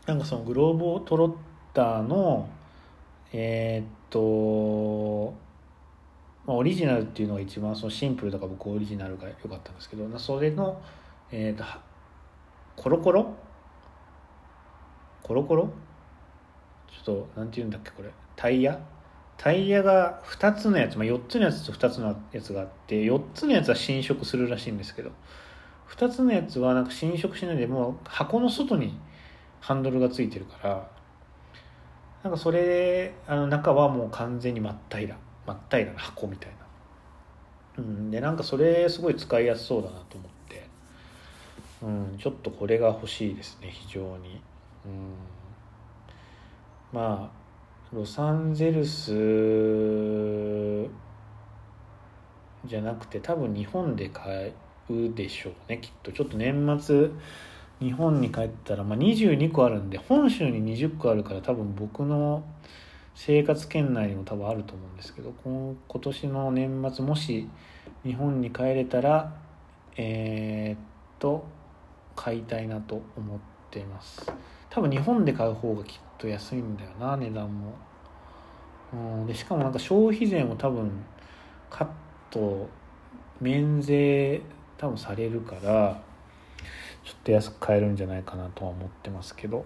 [0.06, 1.34] なんかそのグローブトロッ
[1.74, 2.50] ターの
[3.34, 5.34] えー、っと、
[6.46, 10.82] まあ、オリジナルっていうのが一番そのシンプルだから僕オリジナルが良かったんですけどそれの、
[11.32, 11.64] えー、っと
[12.76, 13.36] コロコロ？
[15.22, 15.70] コロコロ？
[16.90, 18.10] ちょっと何て言うんだっけこれ。
[18.36, 18.80] タイヤ？
[19.38, 25.12] タイヤが2つのやつ、まあ、4つのやつと2つのやつがあって4つのやつは侵食するらしいんですけど
[25.90, 28.98] 2つのやつはなんか侵食しないでもう箱の外に
[29.60, 30.88] ハンドルがついてるから
[32.24, 36.52] なんかそれあの中はもう完全に真っ平ら真っ平らな箱みたい
[37.78, 40.68] な、うん、でなんかそれすごい使いやすそうだなと思って、
[41.82, 44.42] うん、ちょっとこれが欲しいですね非常に。
[44.86, 45.14] うん。
[46.94, 47.44] まあ
[47.94, 49.12] ロサンゼルス
[52.66, 54.54] じゃなくて多分日本で買
[54.90, 56.12] うでしょうねきっと。
[56.12, 57.10] ちょっと年末
[57.80, 62.44] 日本に帰ったら、まあ、22個あるんで本州に20個あるから多分僕の
[63.16, 67.48] 生活圏内にも多分あると思うんですけど今年の年末もし
[68.04, 69.36] 日本に帰れたら
[69.96, 70.88] えー、っ
[71.20, 71.46] と
[72.16, 74.32] 買いたいなと思っています。
[74.70, 77.74] 多分日本で買う方がきっと安いんだよな値段も。
[78.94, 80.92] うんでしかもなんか消費税も多分
[81.70, 81.88] カッ
[82.30, 82.70] ト
[83.42, 84.42] 免税
[84.78, 86.00] 多分されるから
[87.04, 89.66] ちょっと安く買えるんじゃないかなとは思ってますけど。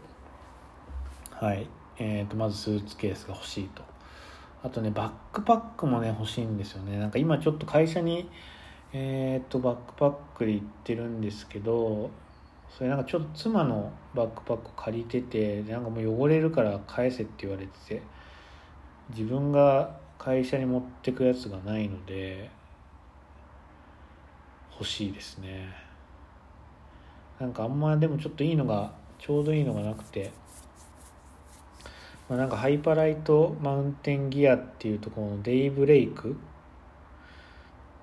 [1.31, 1.67] はい。
[1.99, 3.83] えー、とまずスーツケースが欲しいと。
[4.63, 6.97] あとねバックパックもね欲しいんですよね。
[6.97, 8.29] なんか今ちょっと会社に
[8.93, 12.09] えっ、ー、とバックパックで行ってるんですけど
[12.69, 18.01] それなんかちょっと妻のバックパック借りててなんかもう汚れるから返せって言われてて
[19.09, 22.49] 自分が会社に持ってくやつがないので
[24.71, 25.86] 欲しいですね。
[27.39, 30.31] なんかあんまでもちょっといいのがちょうどいいのがなくて。
[32.29, 36.31] まあ、なんかハイパライトマウンテンギアっていうところのデイブレイク。
[36.31, 36.35] っ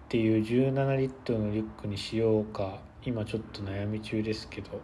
[0.09, 2.78] ていう17リットルのリュックにしようか。
[3.05, 4.80] 今ちょっと悩み中ですけど。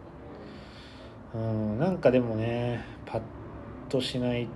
[1.33, 3.21] うんなんかでもねパッ
[3.89, 4.47] としないっ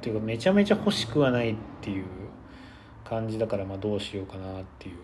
[0.00, 2.06] ていうかめちゃめちゃ欲しくはないっていう
[3.04, 4.96] 感じだからまあどうしようかなっていう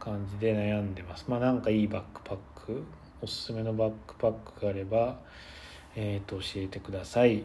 [0.00, 1.26] 感じで悩んでます。
[1.28, 2.82] まあなんかいいバックパックク
[3.20, 5.18] おすすめのバックパックがあれば
[5.94, 7.44] えー、と教えてください。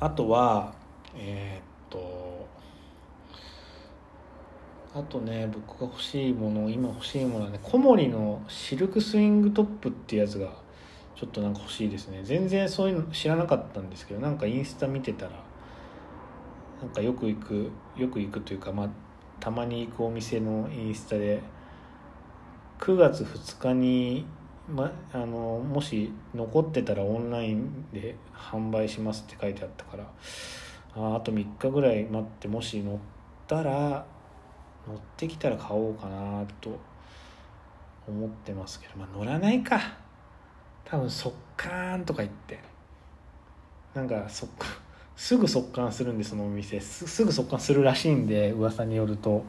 [0.00, 0.74] あとは
[1.14, 2.48] えっ、と
[4.94, 10.48] あとね僕が欲しいもの今欲しいものはね小森のシルクスイングトップっていうやつが
[11.14, 15.32] ちょっとなんか欲しいですね全然そういうの知らなかったんですけどなんかインスタ見てたら
[16.82, 18.88] なんかよく行くよく行くというかまあ
[19.38, 21.40] たまに行くお店のインスタで
[22.82, 24.26] 9月2日に
[24.68, 30.04] ま、あのもし残ってたらオンラインで販売しますって書いてあったから
[30.96, 32.98] ああと3日ぐらい待ってもし乗っ
[33.46, 34.04] たら
[34.88, 36.80] 乗ってきたら買おうかなと
[38.08, 39.80] 思ってますけどまあ乗らないか。
[40.84, 42.58] 多分速乾とか言って。
[43.94, 44.48] なんかそ
[45.14, 46.80] すぐ速乾するんでそのお店。
[46.80, 49.44] すぐ速乾するらしいんで噂によると。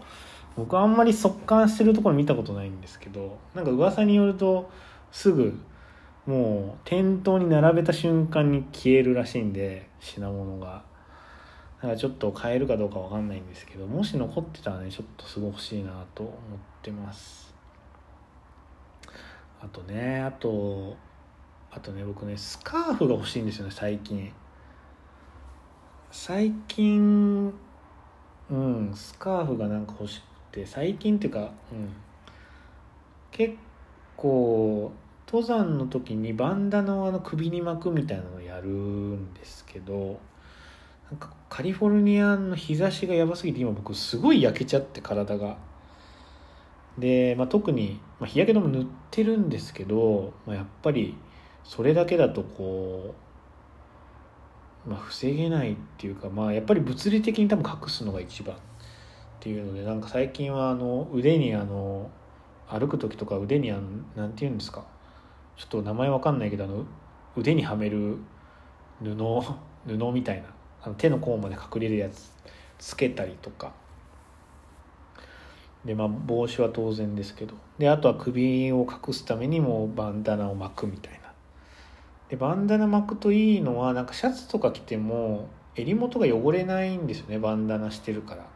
[0.55, 4.69] 僕あんまり速乾してるところ見たことないんですけどなんか噂によると
[5.11, 5.59] すぐ
[6.25, 10.83] もう店頭に並べた瞬間に消えるらしいんで品物が。
[11.81, 16.33] だからちょっと買えるかどうかわかんないんですけどもし残ってたらねちょっとすごい欲しいなと思っ
[16.81, 17.53] てます。
[19.61, 20.95] あとねあと
[21.71, 24.31] あとね僕ねスカーフが欲しいんですよね最近。
[26.09, 27.53] 最近
[28.49, 30.23] うんスカーフがなんか欲しく
[30.53, 31.89] て最近っていうかうん
[33.31, 33.55] 結
[34.15, 34.91] 構
[35.25, 40.19] 登山の時にバンダナをあの首に巻くみたいなのをやるんですけど
[41.09, 45.57] なんかカリフォルニアの日差しがやばすぎて今僕すごい焼けちゃって体が。
[46.97, 51.17] で、まあ、特に、まあ、日焼け止め塗ってるんですけど、まあ、やっぱり
[51.63, 53.15] それだけだとこ
[54.85, 58.55] う、まあ、防げないっていうか、まあ、やっぱり物理的に多分隠すのが一番
[59.43, 62.09] っていうのでなんか最近はあの腕にあの
[62.69, 63.81] 歩く時とか腕にあの
[64.15, 64.85] なんて言うんですか？
[65.57, 66.85] ちょっと名前わかんないけどあの
[67.35, 68.19] 腕にはめる
[69.03, 69.13] 布
[69.85, 70.47] 布みたいな
[70.81, 72.31] あの手の甲まで隠れるやつ
[72.77, 73.73] つけたりとか。
[75.83, 77.53] でまあ帽子は当然ですけど。
[77.77, 81.33] であとは首を隠すためにもバンダナを巻くみたいな。
[82.29, 88.52] でバンダナ巻くといいのはなんかシャツとか着ても襟元が汚れないんですよねバンダナしてるから。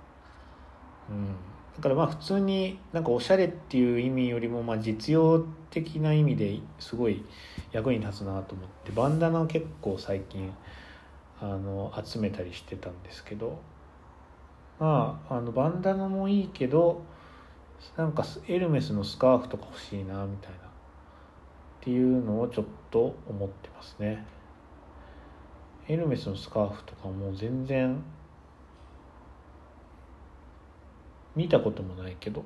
[1.77, 5.39] だからまあ普通になんかおしゃれっていう意味よりもまあ実用
[5.69, 7.23] 的な意味ですごい
[7.71, 10.51] 役に立つなと思ってバンダナを結構最近
[11.39, 13.59] あの集めたりしてたんですけど
[14.79, 17.03] まああのバンダナもいいけど
[17.95, 20.59] なんかエルメスのスカーフとか欲しいなみたいなっ
[21.81, 24.25] ていうのをちょっと思ってますね。
[25.87, 28.03] エルメスのスカーフとかも全然
[31.37, 32.43] 見たこともないけど。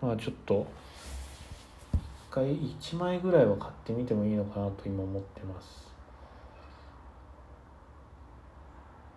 [0.00, 0.66] まあちょっと
[1.94, 1.98] 一
[2.28, 5.86] 回1枚ぐらいは買ってみてもいいのかなと今思ってます。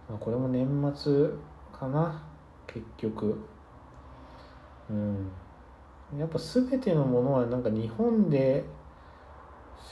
[0.08, 1.30] まあこれも年末
[1.74, 2.22] かな。
[2.68, 3.36] 結局。
[4.92, 5.32] うん。
[6.20, 8.64] やっぱ全てのものはなんか日本で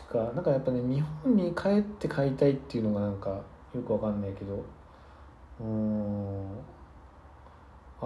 [0.07, 3.41] 確かなんかやっぱね日本に帰って買いたいっていうのがなんか
[3.73, 4.63] よくわかんないけど。
[5.59, 6.72] うん。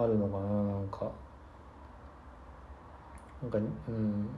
[0.02, 1.10] あるのかななんか。
[3.42, 4.28] なんかうん。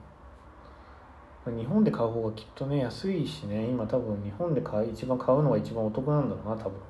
[1.46, 3.66] 日本で買う方がきっとね安いしね。
[3.66, 6.72] 今多分日本で買い一番買うのが一番お得なんだろうな多分。
[6.72, 6.80] うん。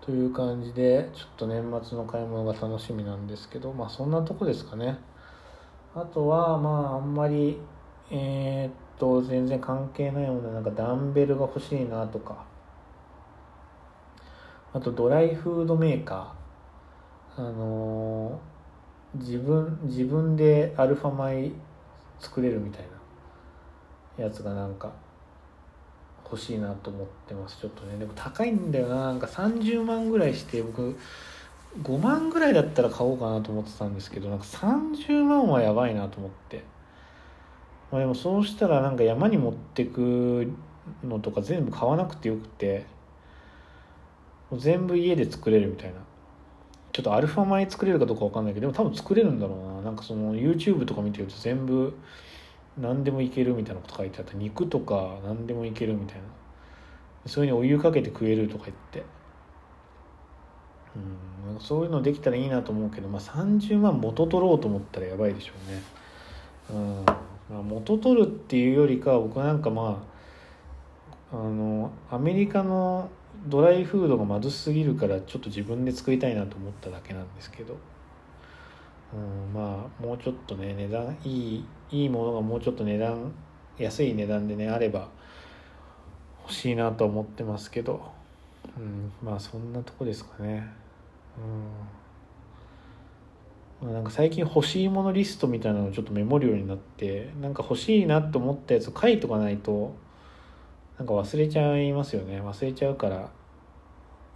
[0.00, 4.98] という感じでちょっと年末の買い物が楽しみなんですけどまあそんなとこですかね。
[5.94, 7.60] あとはまああんまり
[8.10, 12.51] えー、っと全然関係ないようななんかダンベルが欲しいなとか。
[14.74, 16.42] あとドライフードメーカー。
[17.34, 21.52] あのー、自分自分でアルファ米
[22.20, 22.82] 作れるみたい
[24.18, 24.92] なやつがなんか
[26.24, 27.58] 欲しいなと思ってます。
[27.58, 27.98] ちょっとね。
[27.98, 29.06] でも高いんだよな。
[29.06, 30.96] なんか30万ぐらいして僕
[31.82, 36.64] 5万ぐらいだったら買おうかなと思ってたんですけどなんか30万はやばいなと思って。
[37.90, 40.50] まあでもそうしたらなんか山に持ってく
[41.04, 42.86] のとか全部買わなくてよくて。
[44.58, 46.00] 全部家で作れるみたいな。
[46.92, 49.82] ちょっとアルファ米作れるかどうか分かんないけどでも多分作れるんだろうな。
[49.82, 51.94] なんかその YouTube とか見てると全部
[52.78, 56.22] 何でもいけるみたいなこと書いてあった肉とか何でもいけるみたいな。
[57.26, 59.04] それにお湯かけて食えるとか言って。
[61.54, 61.60] うん。
[61.60, 65.82] そういうのできたらいいなと思うけど、まあ、30万元取ろうと思ったらやばいでしょうね。
[66.70, 67.04] うん。
[67.52, 70.04] まあ、元取るっていうよりかは僕なんかま
[71.32, 73.10] ああのアメリカの
[73.46, 77.76] ドライフードがまずすぎるからちょっと自分で作りたいなと思っただけなんですけど、
[79.12, 83.32] うん、まあもうちょっとね値段いいいいものがもうちょっと値段
[83.78, 85.08] 安い値段でねあれば
[86.42, 88.12] 欲しいなと思ってますけど、
[88.76, 90.66] うん、まあそんなとこですかね。
[93.82, 99.94] うん、なんか最近欲しいものリストみたいなのをちょっとメモるようになってなんか欲しいなと思ったやつを書いとかないと
[101.02, 102.40] なんか忘れちゃいますよね。
[102.40, 103.28] 忘れちゃうから。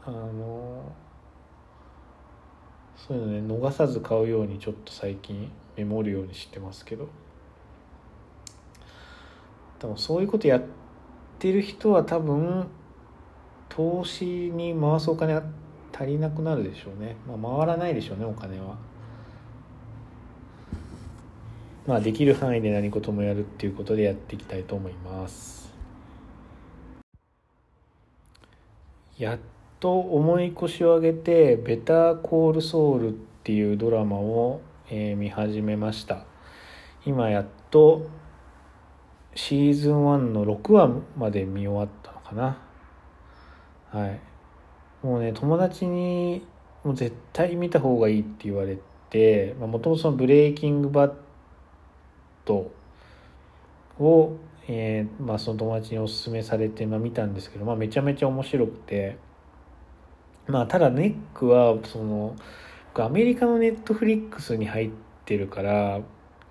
[0.04, 0.92] あの
[2.96, 7.08] そういうのね逃さず買うようにちょっと最近メモるようにしてますけど。
[9.78, 10.62] 多分そういうことやっ
[11.38, 12.66] てる人は多分
[13.68, 15.40] 投資に回すお金
[15.96, 18.76] 足りなくなるでしょうね、まあ、回らないでしょうねお金は。
[21.86, 25.65] まあできる範囲で何事もやるっていうことでやっていきたいと思います。
[29.18, 29.38] やっ
[29.80, 33.12] と重い腰を上げて「ベターコールソウル」っ
[33.44, 34.60] ていうドラマを、
[34.90, 36.24] えー、見始めました。
[37.06, 38.02] 今やっと
[39.34, 42.58] シーズン1の6話まで見終わったのかな。
[43.90, 44.20] はい。
[45.02, 46.44] もうね友達に
[46.84, 48.78] もう絶対見た方がいいって言われ
[49.10, 51.12] てもともとそのブレイキングバッ
[52.44, 52.70] ト
[53.98, 54.36] を、
[54.68, 59.16] えーまあ、その友達におすすめされて、まあ、見たんですけど、まあ、めちゃめちゃ面白くて
[60.48, 62.36] まあただネックはその
[62.94, 64.90] アメリカのネットフリックスに入っ
[65.24, 66.00] てるから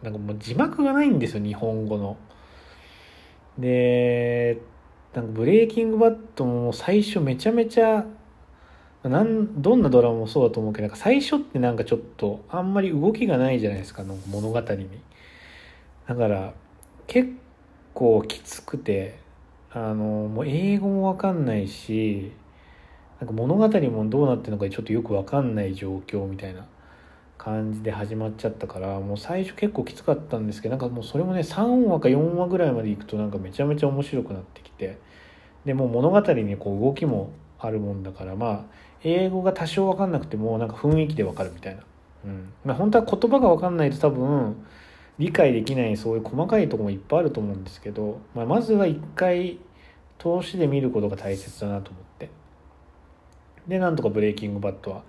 [0.03, 2.17] なんかもう字幕がないんですよ日本語の。
[3.57, 4.61] で
[5.13, 8.05] なんかブレイキングバットも最初めちゃめちゃ
[9.03, 14.89] なんどんなドラマもそうだと思うけどなんか最初ってなんかちょっとあんまり動きがないじゃないですかの物語に
[16.07, 16.53] だから
[17.07, 17.29] 結
[17.95, 19.17] 構きつくて
[19.71, 19.95] あの
[20.27, 22.31] もう英語も分かんないし
[23.19, 26.67] なんか物語もどうなってるのかちょっとよく分かんない状況みたいな
[27.37, 34.99] 感じで始まっちゃったからもう最初結構きつかったんですけどなんかもうそれもね3話か4話ぐらいまでいくとなんかめちゃめちゃ面白くなってきて
[35.63, 38.65] でも物語にこう動きもあるもんだからまあ
[39.03, 41.83] 英語が多少分かんなくてもなんか雰囲気で分かるみたいな、
[42.25, 42.53] うん。
[42.65, 44.65] まあ、本当は言葉が分かんないと多分
[45.17, 49.59] 理解できないそういう細かいとこもいっぱいあると思うんですけど、まあ、まずは一回
[50.17, 52.29] 投資で見ることが大切だなと思って。
[53.67, 55.01] でなんとかブレイキングバットは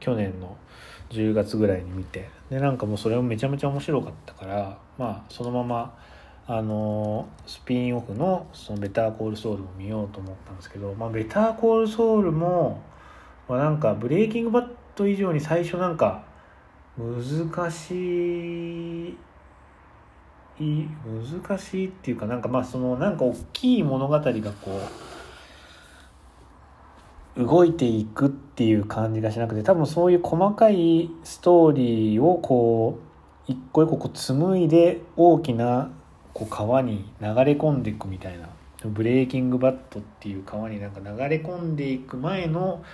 [0.00, 0.56] 去年の
[1.10, 5.96] 10月ぐらいに見てでなんかもうそれもめちゃめちゃ面白かったからまあそのまま
[6.48, 12.82] あのスピンオフのそのベターコールソウルも見ようと思ったんですけど、まあ、ベターコールソウルも
[13.50, 16.22] まあ、なんかブレイキングバット以上に最初なんか
[16.96, 19.16] 難しい
[20.60, 24.80] 難しいっていうかなんかまあそのなんか大きい物語がこ
[27.36, 32.98] う動いていくっていう感じがしなくて多分そういう細かいストーリーをこ
[33.48, 35.90] う一個一個こう紡いで大きな
[36.34, 38.48] こう川に流れ込んでいくみたいな
[38.84, 42.84] ブレイキングバットっていう川になんか流れ込んでいく前の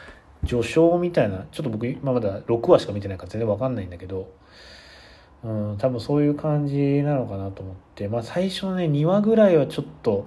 [0.46, 4.32] 序章みたいなちょっと僕今まだ6話しか見てないから全然わかんないんだけど
[5.44, 10.26] うん、多分そういう感じなのかなと思って、まあ最初ね、2話ぐらいはちょっと、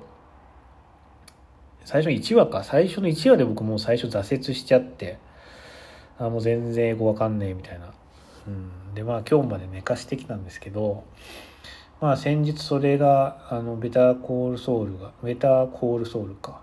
[1.85, 5.17] 最初の1話か、最初の1話で僕もう最初挫折しちゃって、
[6.17, 7.93] あもう全然英語わかんねえみたいな。
[8.47, 11.03] うん、で、まあ今日まで寝かしてきたんですけど、
[12.01, 16.61] まあ先日それが、あの、ベターコールソウルが、ベターコールソウルか。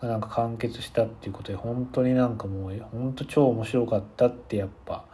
[0.00, 5.04] なんか完結したっていうことで本当になんかもう本当超面白かったってやっぱ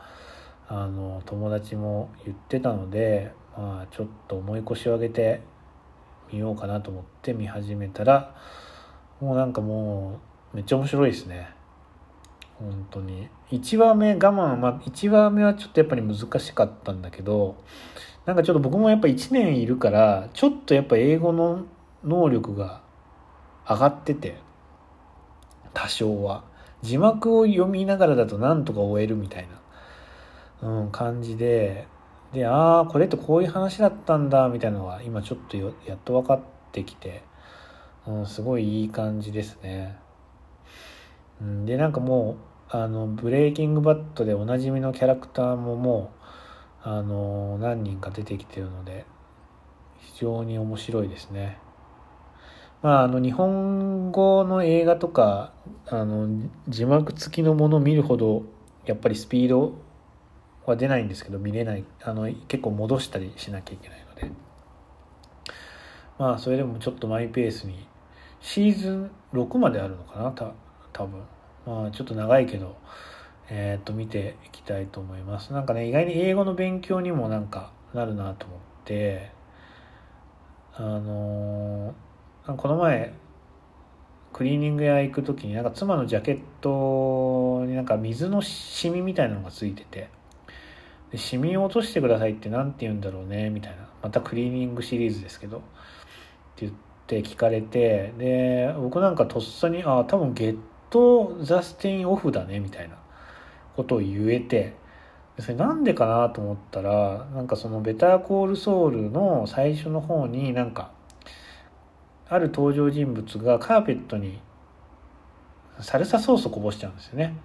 [0.69, 5.43] あの友達も言ってたのでまあちょっと重い腰を上げて
[6.33, 8.35] みようかなと思って見始めたら
[9.21, 10.21] もうなんかも
[10.53, 11.51] うめっちゃ面白いですね。
[12.59, 13.29] 本当に。
[13.51, 17.57] 1話目我慢まあ1話目はちょっとやっぱり難しかったんだけど
[18.27, 21.67] なんかちょっと僕もやっぱ1年いるからちょっとやっぱ英語の
[22.05, 22.81] 能力が
[23.69, 24.37] 上がってて
[25.73, 26.55] 多少は。
[26.85, 29.59] 字幕を読みながらだとなんとか終えるみたいな、
[30.65, 31.87] うん、感じで
[32.33, 36.41] でああこれってこういう話だったんだみたいなのが今ちょっとやっと分かっ
[36.73, 37.23] てきて、
[38.07, 39.99] うん、すごいいい感じですね、
[41.41, 42.39] うん、でなんかも
[42.73, 46.13] うあのブレイキングバットでおなじみのキャラクターもも
[46.85, 49.05] うあの何人か出てきてるので
[50.01, 51.59] 非常に面白いですね。
[52.83, 55.55] まあ、あの日本語の映画とか
[55.87, 56.29] あの
[56.69, 58.43] 字幕付きのものを見るほど
[58.85, 59.73] やっぱりスピード
[60.71, 64.31] は出ないんですけど見れないあの結構戻したりしなきゃいけないので。
[66.19, 67.89] まあそれでもちょっとマイペースに
[68.41, 70.53] シーズン6まであるのかなた
[70.93, 71.21] 多分。
[71.67, 72.77] まあちょっと長いけど
[73.51, 75.53] えっ、と見ていきたいと思います。
[75.53, 79.31] なんかね意外に英語の勉強にもなんかなるなと思って
[80.75, 83.15] あのーこの前
[84.35, 90.11] クリーニング屋行く時になんか妻のジャケットになんか水のシミみたいなのがついてて。
[91.15, 93.89] でシミを落としてくださいって何て言うんだろうねみたいな。
[94.03, 95.59] またクリーニングシリーズですけど。
[95.59, 95.61] っ
[96.57, 96.73] て言っ
[97.07, 100.59] て聞かれてで僕なんかとっさにあ多分ゲッ
[100.91, 102.97] ト・ザ・ステイン・オフだねみたいな
[103.77, 104.83] ことを言えて。
[105.41, 110.93] それなんでかなと思ったらなんかそのベターコールソウルの最初の方になんか
[112.29, 114.39] ある登場人物がカーペットに
[115.81, 117.37] サルサソースをこぼしちゃうんですよね。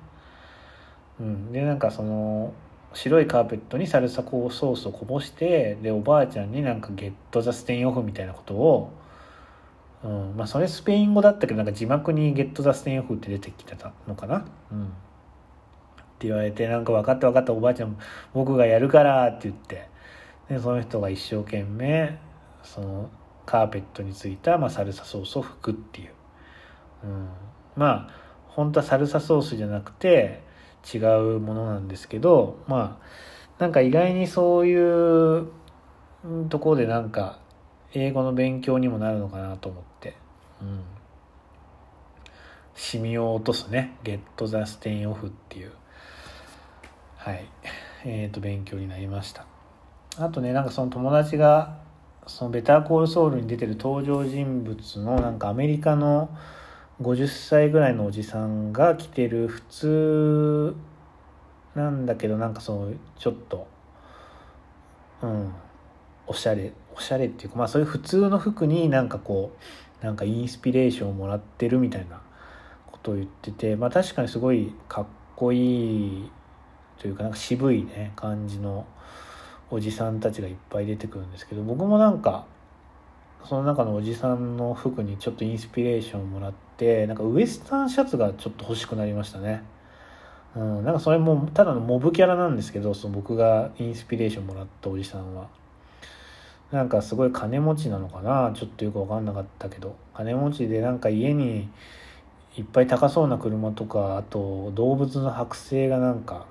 [1.20, 2.54] うん、でなんかその
[2.94, 8.92] 白いカーペットにサルサソースをこぼしてでおばあちゃんになんかゲット・ザ・ステイン・オフみたいなことを、
[10.04, 14.46] うんまあ、それスペイン語だったけどなんか字幕にゲット・ザ・ステイン・オフって出てきてたのかな。
[14.72, 14.86] うん。
[14.86, 14.88] っ
[16.20, 17.98] て言われてなんか分かった分かったおばあちゃん
[18.34, 19.88] 僕がやるからって言って
[20.50, 22.20] でその人が一生懸命
[22.62, 23.10] その
[23.46, 26.10] カーペットについた、まあ、サルサソースを拭くっていう、
[27.06, 27.30] うん、
[27.78, 28.10] まあ
[28.50, 30.44] 本当はサルサソースじゃなくて
[30.94, 30.98] 違
[31.36, 35.48] うものなんですけどまあなんか意外にそういう
[36.50, 37.40] ところでなんか
[37.94, 40.16] 英語の勉強にもなるのかなと思って、
[40.62, 40.84] うん、
[42.76, 45.72] シミを落とすね「ゲット・ザ・ステイン・オフ」っていう。
[47.18, 47.44] はい。
[48.06, 49.46] えっ、ー、と勉強になりました。
[50.18, 51.78] あとねなんかその友達が
[52.28, 56.30] そのベターコールソウルに出てる登場人物のなんかアメリカの
[57.02, 60.76] 50歳ぐらいのおじさんが着てる普通
[61.74, 63.68] なんだけどなんかそうちょっと
[65.22, 65.54] うん
[66.28, 69.56] おしゃれおしゃれっていうかまあそういう普通の服になんかこ
[70.02, 72.22] うなんかインスピレーションをもらってるみたいな
[72.92, 75.06] ことを言っててまあ確かにすごいかっ
[75.38, 76.32] こいい
[76.98, 78.86] というかなんか渋いね感じの
[79.72, 82.46] おじさんたちがいっぱい出てくるんですけど僕もなんか
[83.46, 86.69] その中のおじさんの服にちょっとインスピレーションをもらって
[87.08, 89.64] なんかウエスタンシャツがちょっと欲しくなりましたね。
[90.56, 95.48] うん、なんかそれもただのモブキャラなんですけどその僕がインスピレーションもらったおじさんは。
[96.72, 98.52] なんかすごい金持ちなのかな？
[98.56, 99.96] ちょっとよく分かんなかったけど。
[100.14, 101.70] 金持ちでなんか家に
[102.58, 106.46] いっぱい高そうな車とかあと動物の剥製がなんか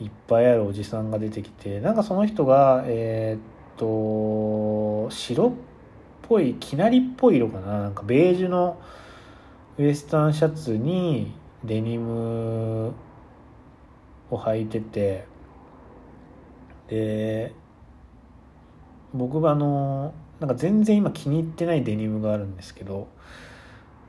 [0.00, 5.52] いっぱいあるおじさんが出てきてなんかその人がえー、っと白っ
[6.22, 7.82] ぽいきなりっぽい色かな？
[7.82, 8.80] なんかベージュの
[9.78, 11.32] ウエスタンシャツに
[11.64, 12.92] デニム
[14.30, 15.26] を履いてて
[16.88, 17.52] で
[19.14, 23.08] 僕はあのなんか全然今気に入ってないデニムがあるんですけど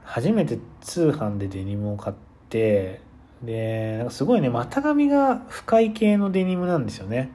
[0.04, 2.16] 初めて通販でデニムを買っ
[2.50, 3.02] て
[3.44, 7.32] で、なんかすごいね、股上が深い系のデニムなんですよね。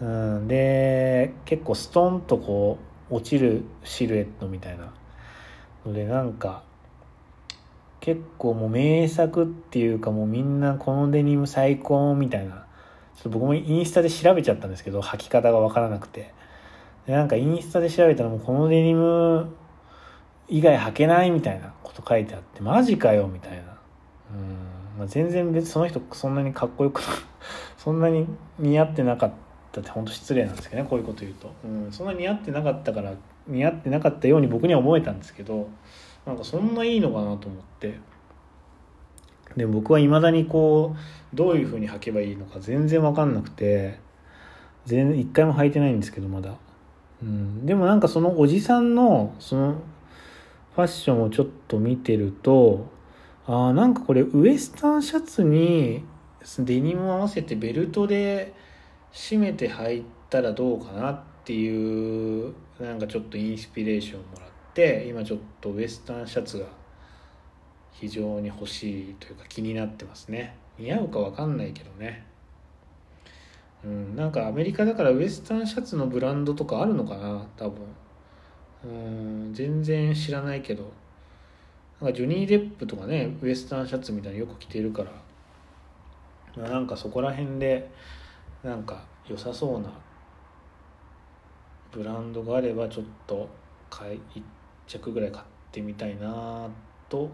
[0.00, 2.78] うん、で、結構ストンとこ
[3.10, 4.92] う、落ちるシルエットみたいな
[5.86, 6.62] ので、なんか、
[8.00, 12.66] 結構もう名作っていうかもうみんなこのデニム最高みたいな、
[13.16, 16.32] ちょっと僕もインスタで調べちゃったんですけど履き方が分からなくて。
[17.08, 19.48] でなんかインスタで調べたらもうこのデニム
[20.46, 23.78] 以外履けないみたいなこと書いてあってマジかよみたいな。
[24.30, 27.00] うん、まあ、全然別にその人そんなにかっこよく
[27.78, 28.26] そんなに
[28.58, 29.32] 似合ってなかっ
[29.72, 33.14] たって本当失礼なんですけどねこういうこと言うと、うん、そんな似合ってなかったから
[33.46, 35.68] 似合ってなかったように僕には思えたんですけど
[36.28, 37.98] なんかそんないいのかなと思って。
[39.56, 43.98] で僕はいまだにこうどういうふうに履けばいいのか全然分かんなくて
[44.84, 46.54] 全一回も履いてないんですけどまだ、
[47.22, 49.72] うん、でもなんかそのおじさんのその
[50.76, 52.90] ファッションをちょっと見てると
[53.46, 56.04] あなんかこれウエスタンシャツに
[56.58, 58.52] デニムを合わせてベルトで
[59.14, 64.47] 締めて履いたらどうかなっていうなんかちょっとインスピレーションもら
[64.78, 66.66] って今ちょっとウエスタンシャツが
[67.90, 70.54] 非常に欲しいというか気になってますね。
[70.78, 72.24] 似合うか分かんないけどね。
[73.84, 77.82] うんなんかアメリカだからウエスタンシャツのブランドとかあるのかな多分。
[78.84, 78.86] う
[79.50, 80.92] ん全然知らないけど。
[82.00, 87.90] なんかジョニー・デップとかねウエスタンシャツみたいによく着てるから、ま、なんかそこら辺で
[88.62, 89.90] なんか良さそうな
[91.90, 93.48] ブランドがあればちょっと
[93.90, 94.42] 買い1
[94.88, 96.68] 着ぐらい買ってみたいな
[97.08, 97.30] と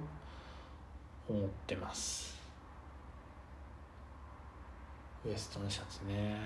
[1.28, 2.34] 思ってます。
[5.24, 6.36] ウエストのシャツね。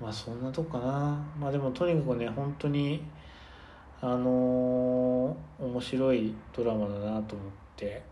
[0.00, 1.24] まあそんなとこかな。
[1.38, 3.04] まあでもとにかくね本当に
[4.00, 8.02] あのー、面白いドラマだなと思って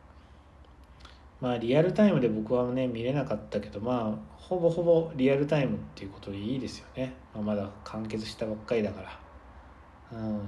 [1.45, 9.03] まあリアルタイムで僕はね見れなかったけどまあほぼほぼリアルタイムっていうことでいいですよね、まあ、まだ完結したばっかりだか
[10.11, 10.19] ら。
[10.19, 10.41] うん。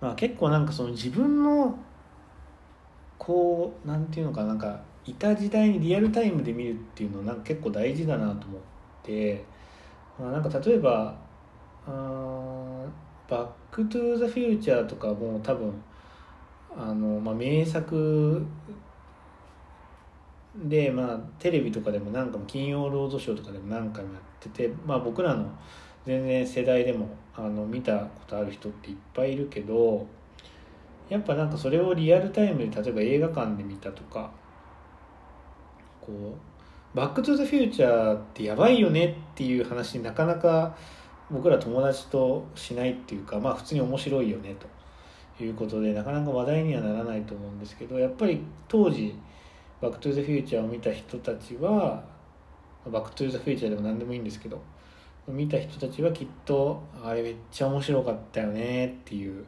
[0.00, 1.76] まあ結構なんかその自分の
[3.18, 8.60] こうなんていうのかなんかいた時代にリアルタイムで見るっていうのなんか結構大事だなと思っ
[9.02, 9.44] て、
[10.16, 11.16] まあ、なんか例えば
[11.84, 11.92] バ
[13.28, 15.74] ック・トゥ・ザ・フューチャーとかも多分
[16.76, 18.44] あの、まあ、名作
[20.56, 25.50] で、まあ、テレビとかでも何かも金曜ロードショーとかでも何回もやってて、まあ、僕らの
[26.06, 30.06] 全然世代でもあの見たことある人っていっぱいいるけど
[31.08, 34.30] やっぱなんかそれをリアルタイムで例えば映画館で見たとか
[36.00, 36.36] こう
[36.96, 40.74] 「バック・トゥ・ザ・フューチャー」ってやばいよねっていう話なかなか
[41.30, 44.77] 僕ら友達としないっていうかまあ普通に面白いよねと。
[45.44, 49.14] いうことでなかなか話題にはならないと思うんですけどやっぱり当時
[49.80, 52.02] 「バック・トゥ・ザ・フューチャー」を見た人たちは
[52.90, 54.60] 「バック・トゥ・ザ・フューチャー」でも何でもいいんですけど
[55.28, 59.44] 見た人たちはきっとあれめっちゃ面白かったよねっていう、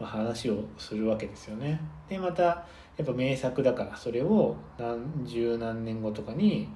[0.00, 1.80] 話をするわけですよね。
[2.08, 2.64] でまたや
[3.02, 6.68] っぱ名作だからそれを何十何年後とかに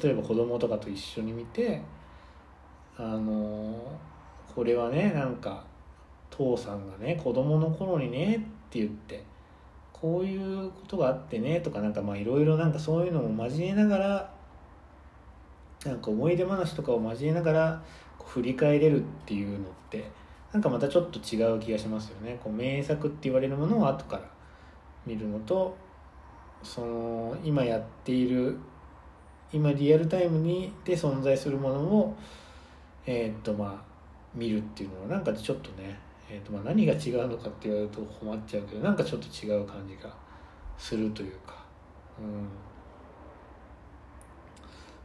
[0.00, 1.80] 例えば子供とかと一緒に見て
[2.96, 3.80] あの
[4.54, 5.64] これはねなんか
[6.38, 8.38] 父さんがね子供の頃にねっ
[8.70, 9.24] て言って
[9.92, 14.34] こういうことがあってねとかなんかまあいろいろなんかそういうのも交えながら
[15.84, 17.82] なんか思い出話とかを交えながら
[18.18, 20.10] こう振り返れるっていうのって
[20.52, 22.38] なんかまたちょっと違う気がしますよね。
[22.42, 24.22] こう名作って言われるものを後から
[25.04, 25.76] 見るのと
[26.62, 28.58] その今やっている
[29.52, 32.16] 今リアルタイムにで存在するものを
[33.06, 33.88] えー、っとまあ
[34.34, 35.98] 見るっていうのはなんかちょっとね、
[36.30, 40.14] えー、とまあ何が違うのかって言われると困っちゃうけどなんかちょっと違う感じが
[40.76, 41.64] するというか。
[42.18, 42.48] うん。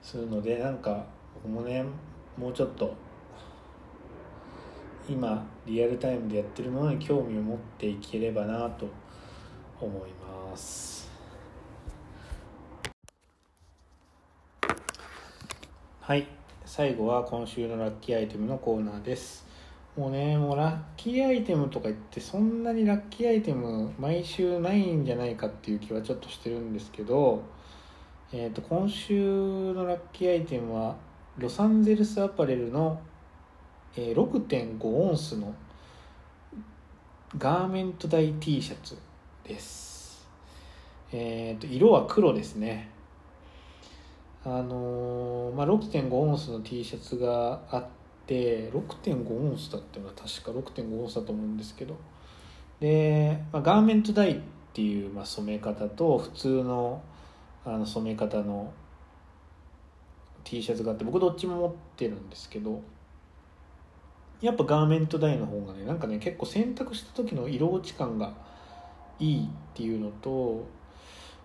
[0.01, 1.83] するのでなんか僕もね
[2.37, 2.93] もうちょっと
[5.07, 8.87] 今リアルタイムでやってるものに興味を持っていければなと
[9.79, 11.09] 思います。
[16.01, 16.27] はい。
[16.65, 19.42] 最後は今週のラッキーアイテムのコーナーです。
[19.95, 27.43] もうねもうラッキーアイテムとか言ってそんなにラッキーアイテム毎週ないんじゃないかっていう気はちょっとしてるんですけど
[28.35, 30.95] えーと、今週のラッキーアイテムは
[31.37, 32.99] ロサンゼルスアパレルの、
[33.95, 35.53] えー、6.5オンスの
[37.37, 38.97] ガーメントダイ T シャツ
[39.43, 40.27] です、
[41.11, 42.89] えーと、色は黒ですね。
[44.43, 48.02] あのー、まあ、6.5オンスの T シャツがあって
[48.71, 51.95] 6.5オンスだったのは確か6.5オンスだと思うんですけど。
[52.79, 54.39] で、まあ、ガーメントダイっ
[54.73, 57.01] ていう、まあ、染め方と普通の
[57.65, 58.73] あの染め方の
[60.43, 62.81] T シャツがあって僕どっちも持ってるんですけど
[64.41, 68.33] やっぱガーメントダイの方がねなんかね結構洗濯した時の色落ち感が
[69.19, 70.67] いいっていうのと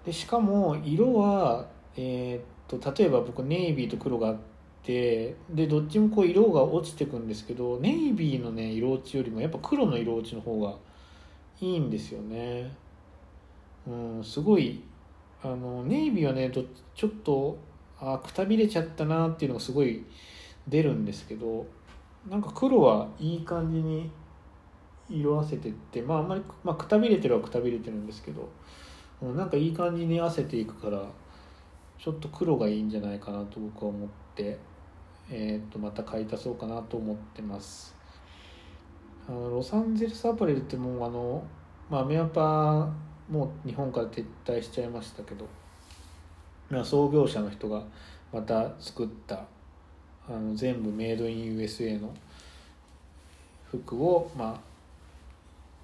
[0.05, 1.67] でしかも色は、
[1.97, 4.58] えー、っと例えば僕ネイビーと黒があって
[4.89, 5.37] で
[5.67, 10.75] どっちもこう色が落ちてくんですけどネイビーのね色落ちよりもやっぱ黒の色落ちの方が
[11.61, 12.73] いいんですよね。
[13.87, 13.91] う
[14.21, 14.83] んすごい
[15.43, 17.59] あのネイビーはねちょっと
[18.01, 20.07] あくたびれちゃったなっていうのがすごい
[20.67, 21.67] 出るんですけど
[22.29, 24.11] なんか黒はいい感じに
[25.11, 28.49] 色あせてってまああんまり、まあ、くたびれてるはくたびれてるんですけど
[29.21, 31.03] うんなんかいい感じに合わせていくから
[31.99, 34.59] ちょっと黒がいいんじゃないかなと僕は思って、
[35.31, 37.95] えー、とまた買い足そうかなと思ってます。
[39.29, 41.45] あのロサンゼルスアパレルってもうあの、
[41.91, 42.89] まあ、アメアパ
[43.31, 45.47] もう日本から撤退しちゃいましたけど、
[46.71, 47.83] まあ、創業者の人が
[48.33, 49.45] また作った
[50.27, 52.15] あの全部メイドイン USA の
[53.71, 54.61] 服を、まあ、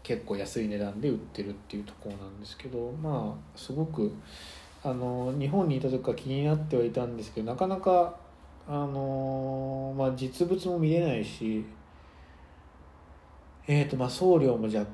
[0.02, 4.10] 結構安い値段で売ってるっていうところなんですけどまあすごく
[4.82, 8.14] あの日本にいた時から気になってはいたんですけどなかなか
[8.66, 11.64] あの、まあ、実物も見れないし
[13.66, 14.86] えーとまあ、送料も若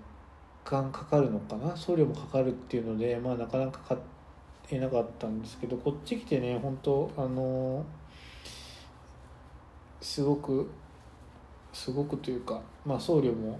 [0.64, 1.76] 干かかるのかな？
[1.76, 3.98] 送料もかかるっていうので、まあ、なかなか買
[4.70, 7.84] えなかったんですけどこっち来てね本当あの
[10.00, 10.70] すごく
[11.72, 13.58] すごくというか、まあ、送料も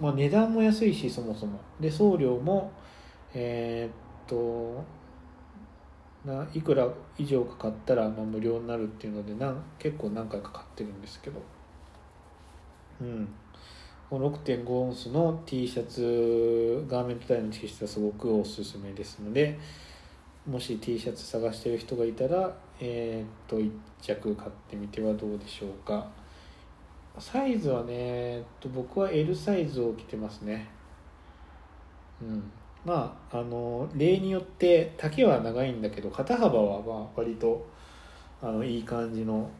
[0.00, 1.60] まあ、値段も安いしそもそも。
[1.80, 2.72] で送料も
[3.32, 4.84] えー、っと
[6.24, 6.88] ないくら
[7.18, 11.40] 以上かかったらまあ無料になるっていうのでなん結構何回か買ってるんですけど。
[13.00, 13.28] うん。
[14.10, 19.58] この6.5オンスの T シャツガーメントタイの T シャツはすごくおすすめですので
[20.46, 26.06] もし T シャツ探してる人がいたらえー、っと1着買ってみてはどうでしょうか。
[27.18, 30.68] サイズはねえっと僕は L サイズを着てますね。
[32.20, 32.42] うん。
[32.84, 37.66] まああの例によって丈は長いんだけど肩幅はまあ割と
[38.42, 39.50] あのいい感じの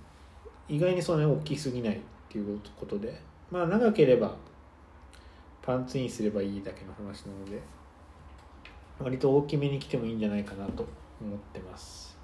[0.68, 3.18] 意外にそんなに大きすぎないっていうことで
[3.50, 4.36] まあ長ければ
[5.62, 7.62] パンツインすればいいだけの話なので
[8.98, 10.86] 割と大きめに着てもいいんじゃないかなと
[11.20, 12.16] 思ってます。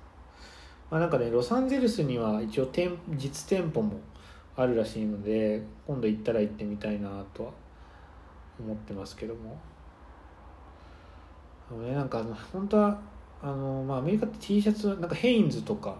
[0.90, 4.00] まあなんかねロサンゼルスには一応店実店舗も
[4.56, 7.50] あるらしいので今度行ったら行ってみたいなとは
[8.58, 9.58] 思ってますけども。
[11.70, 13.00] あのねなんかあの本当は
[13.42, 15.96] あの、まあ、アメリカって T シャツなんかヘインズとか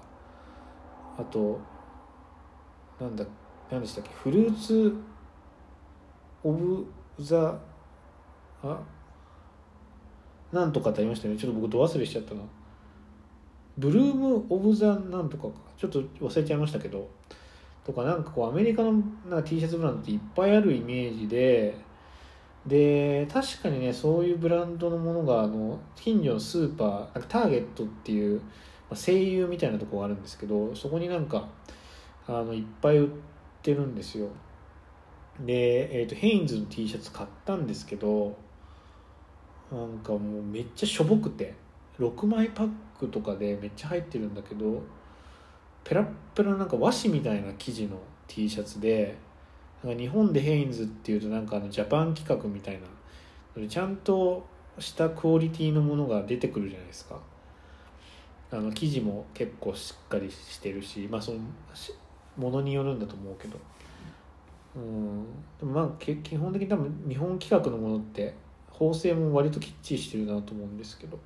[1.18, 1.60] あと
[3.00, 3.24] なんだ
[3.70, 4.94] 何でしたっけフルーツ
[6.42, 6.86] オブ
[7.18, 7.58] ザ
[8.62, 8.80] あ
[10.52, 11.40] なんとかってありましたよね。
[11.40, 12.40] ちょっと僕ど忘れしちゃったな。
[13.78, 15.50] ブルーム・オブ・ザ・なんとかか。
[15.78, 17.08] ちょっと忘れちゃいましたけど。
[17.84, 18.92] とかなんかこうアメリカの
[19.28, 21.76] なんか T シャツブランドっていっぱいあるイメージで
[22.66, 28.44] で確かにねそういうブランドのものがあの近所のスーパーなんかターゲットっていう、ま
[28.92, 31.48] あ、声優みたいなとこがあるんですけどそこになんか
[32.26, 33.10] あのいっぱい売っ
[33.62, 34.28] てるんですよ。
[35.40, 38.36] で、えーと、ヘインズの T シャツ買ったんですけど
[39.72, 41.54] なんかもうめっちゃしょぼくて
[41.98, 44.82] 6枚パックとかでめっちゃ入ってるんだけど
[45.82, 49.16] ペラッペラなんか和紙みたいな生地の T シャツで
[49.82, 52.80] なんか日本でヘインズっていうとなんかあのジャパン企画みたい
[53.56, 54.46] なちゃんと
[54.78, 57.18] したクオリティのものが出てくるじゃないですか。
[58.52, 61.38] あの生地も結構しっかりしてるしまあその
[62.36, 63.58] ものによるんだと思うけど。
[64.76, 65.24] うん。
[65.58, 68.34] でもまあ基本的に多分日本企画のものって
[68.70, 71.18] 縫製も割ときっちりしてるなと思うんですけど。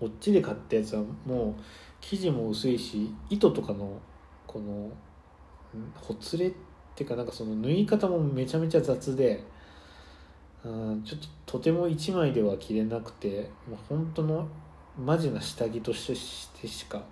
[0.00, 1.62] こっちで買ったやつはもう
[2.00, 4.00] 生地も薄いし糸とかの
[4.48, 4.90] この
[5.94, 6.56] ほつれって
[7.02, 9.42] いうかなんかその縫い方もめちゃめちゃ雑で
[10.64, 14.48] うんちょっととても1枚では着れなくてもう本当の
[14.98, 17.02] マジな下着としてしか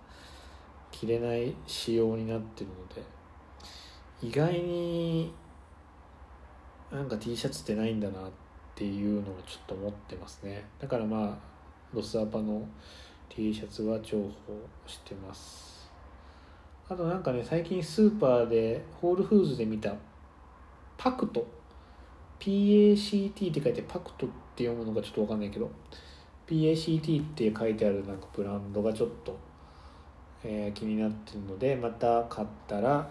[0.91, 3.03] 着れない仕様になってるので
[4.23, 5.33] 意外に
[6.93, 8.31] なんか T シャツってないんだなっ
[8.75, 10.65] ていうのをちょっと思ってますね。
[10.81, 11.39] だからまあ
[11.95, 12.67] ロスアパの
[13.29, 15.70] T シャツは重宝してます。
[16.91, 19.95] あとなんかね最近スーパーでホールフーズで見た
[20.99, 21.47] パクト。
[22.41, 25.71] PACT って書いてパクトって読むのかちょっと分かんないけど
[26.49, 29.39] PACT って書いてあるなんかブランドがちょっと、
[30.43, 33.09] えー、気になってるのでまた買ったら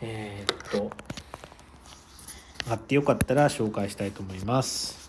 [0.00, 0.90] えー、っと
[2.66, 5.03] 買ってよかったら紹介したいと思います。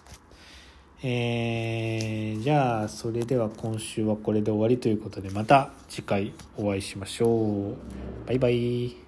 [1.07, 7.75] えー、じゃあそれでは今週はこれで終わりということでまた次回お会いしましょう。
[8.25, 9.04] バイバイ。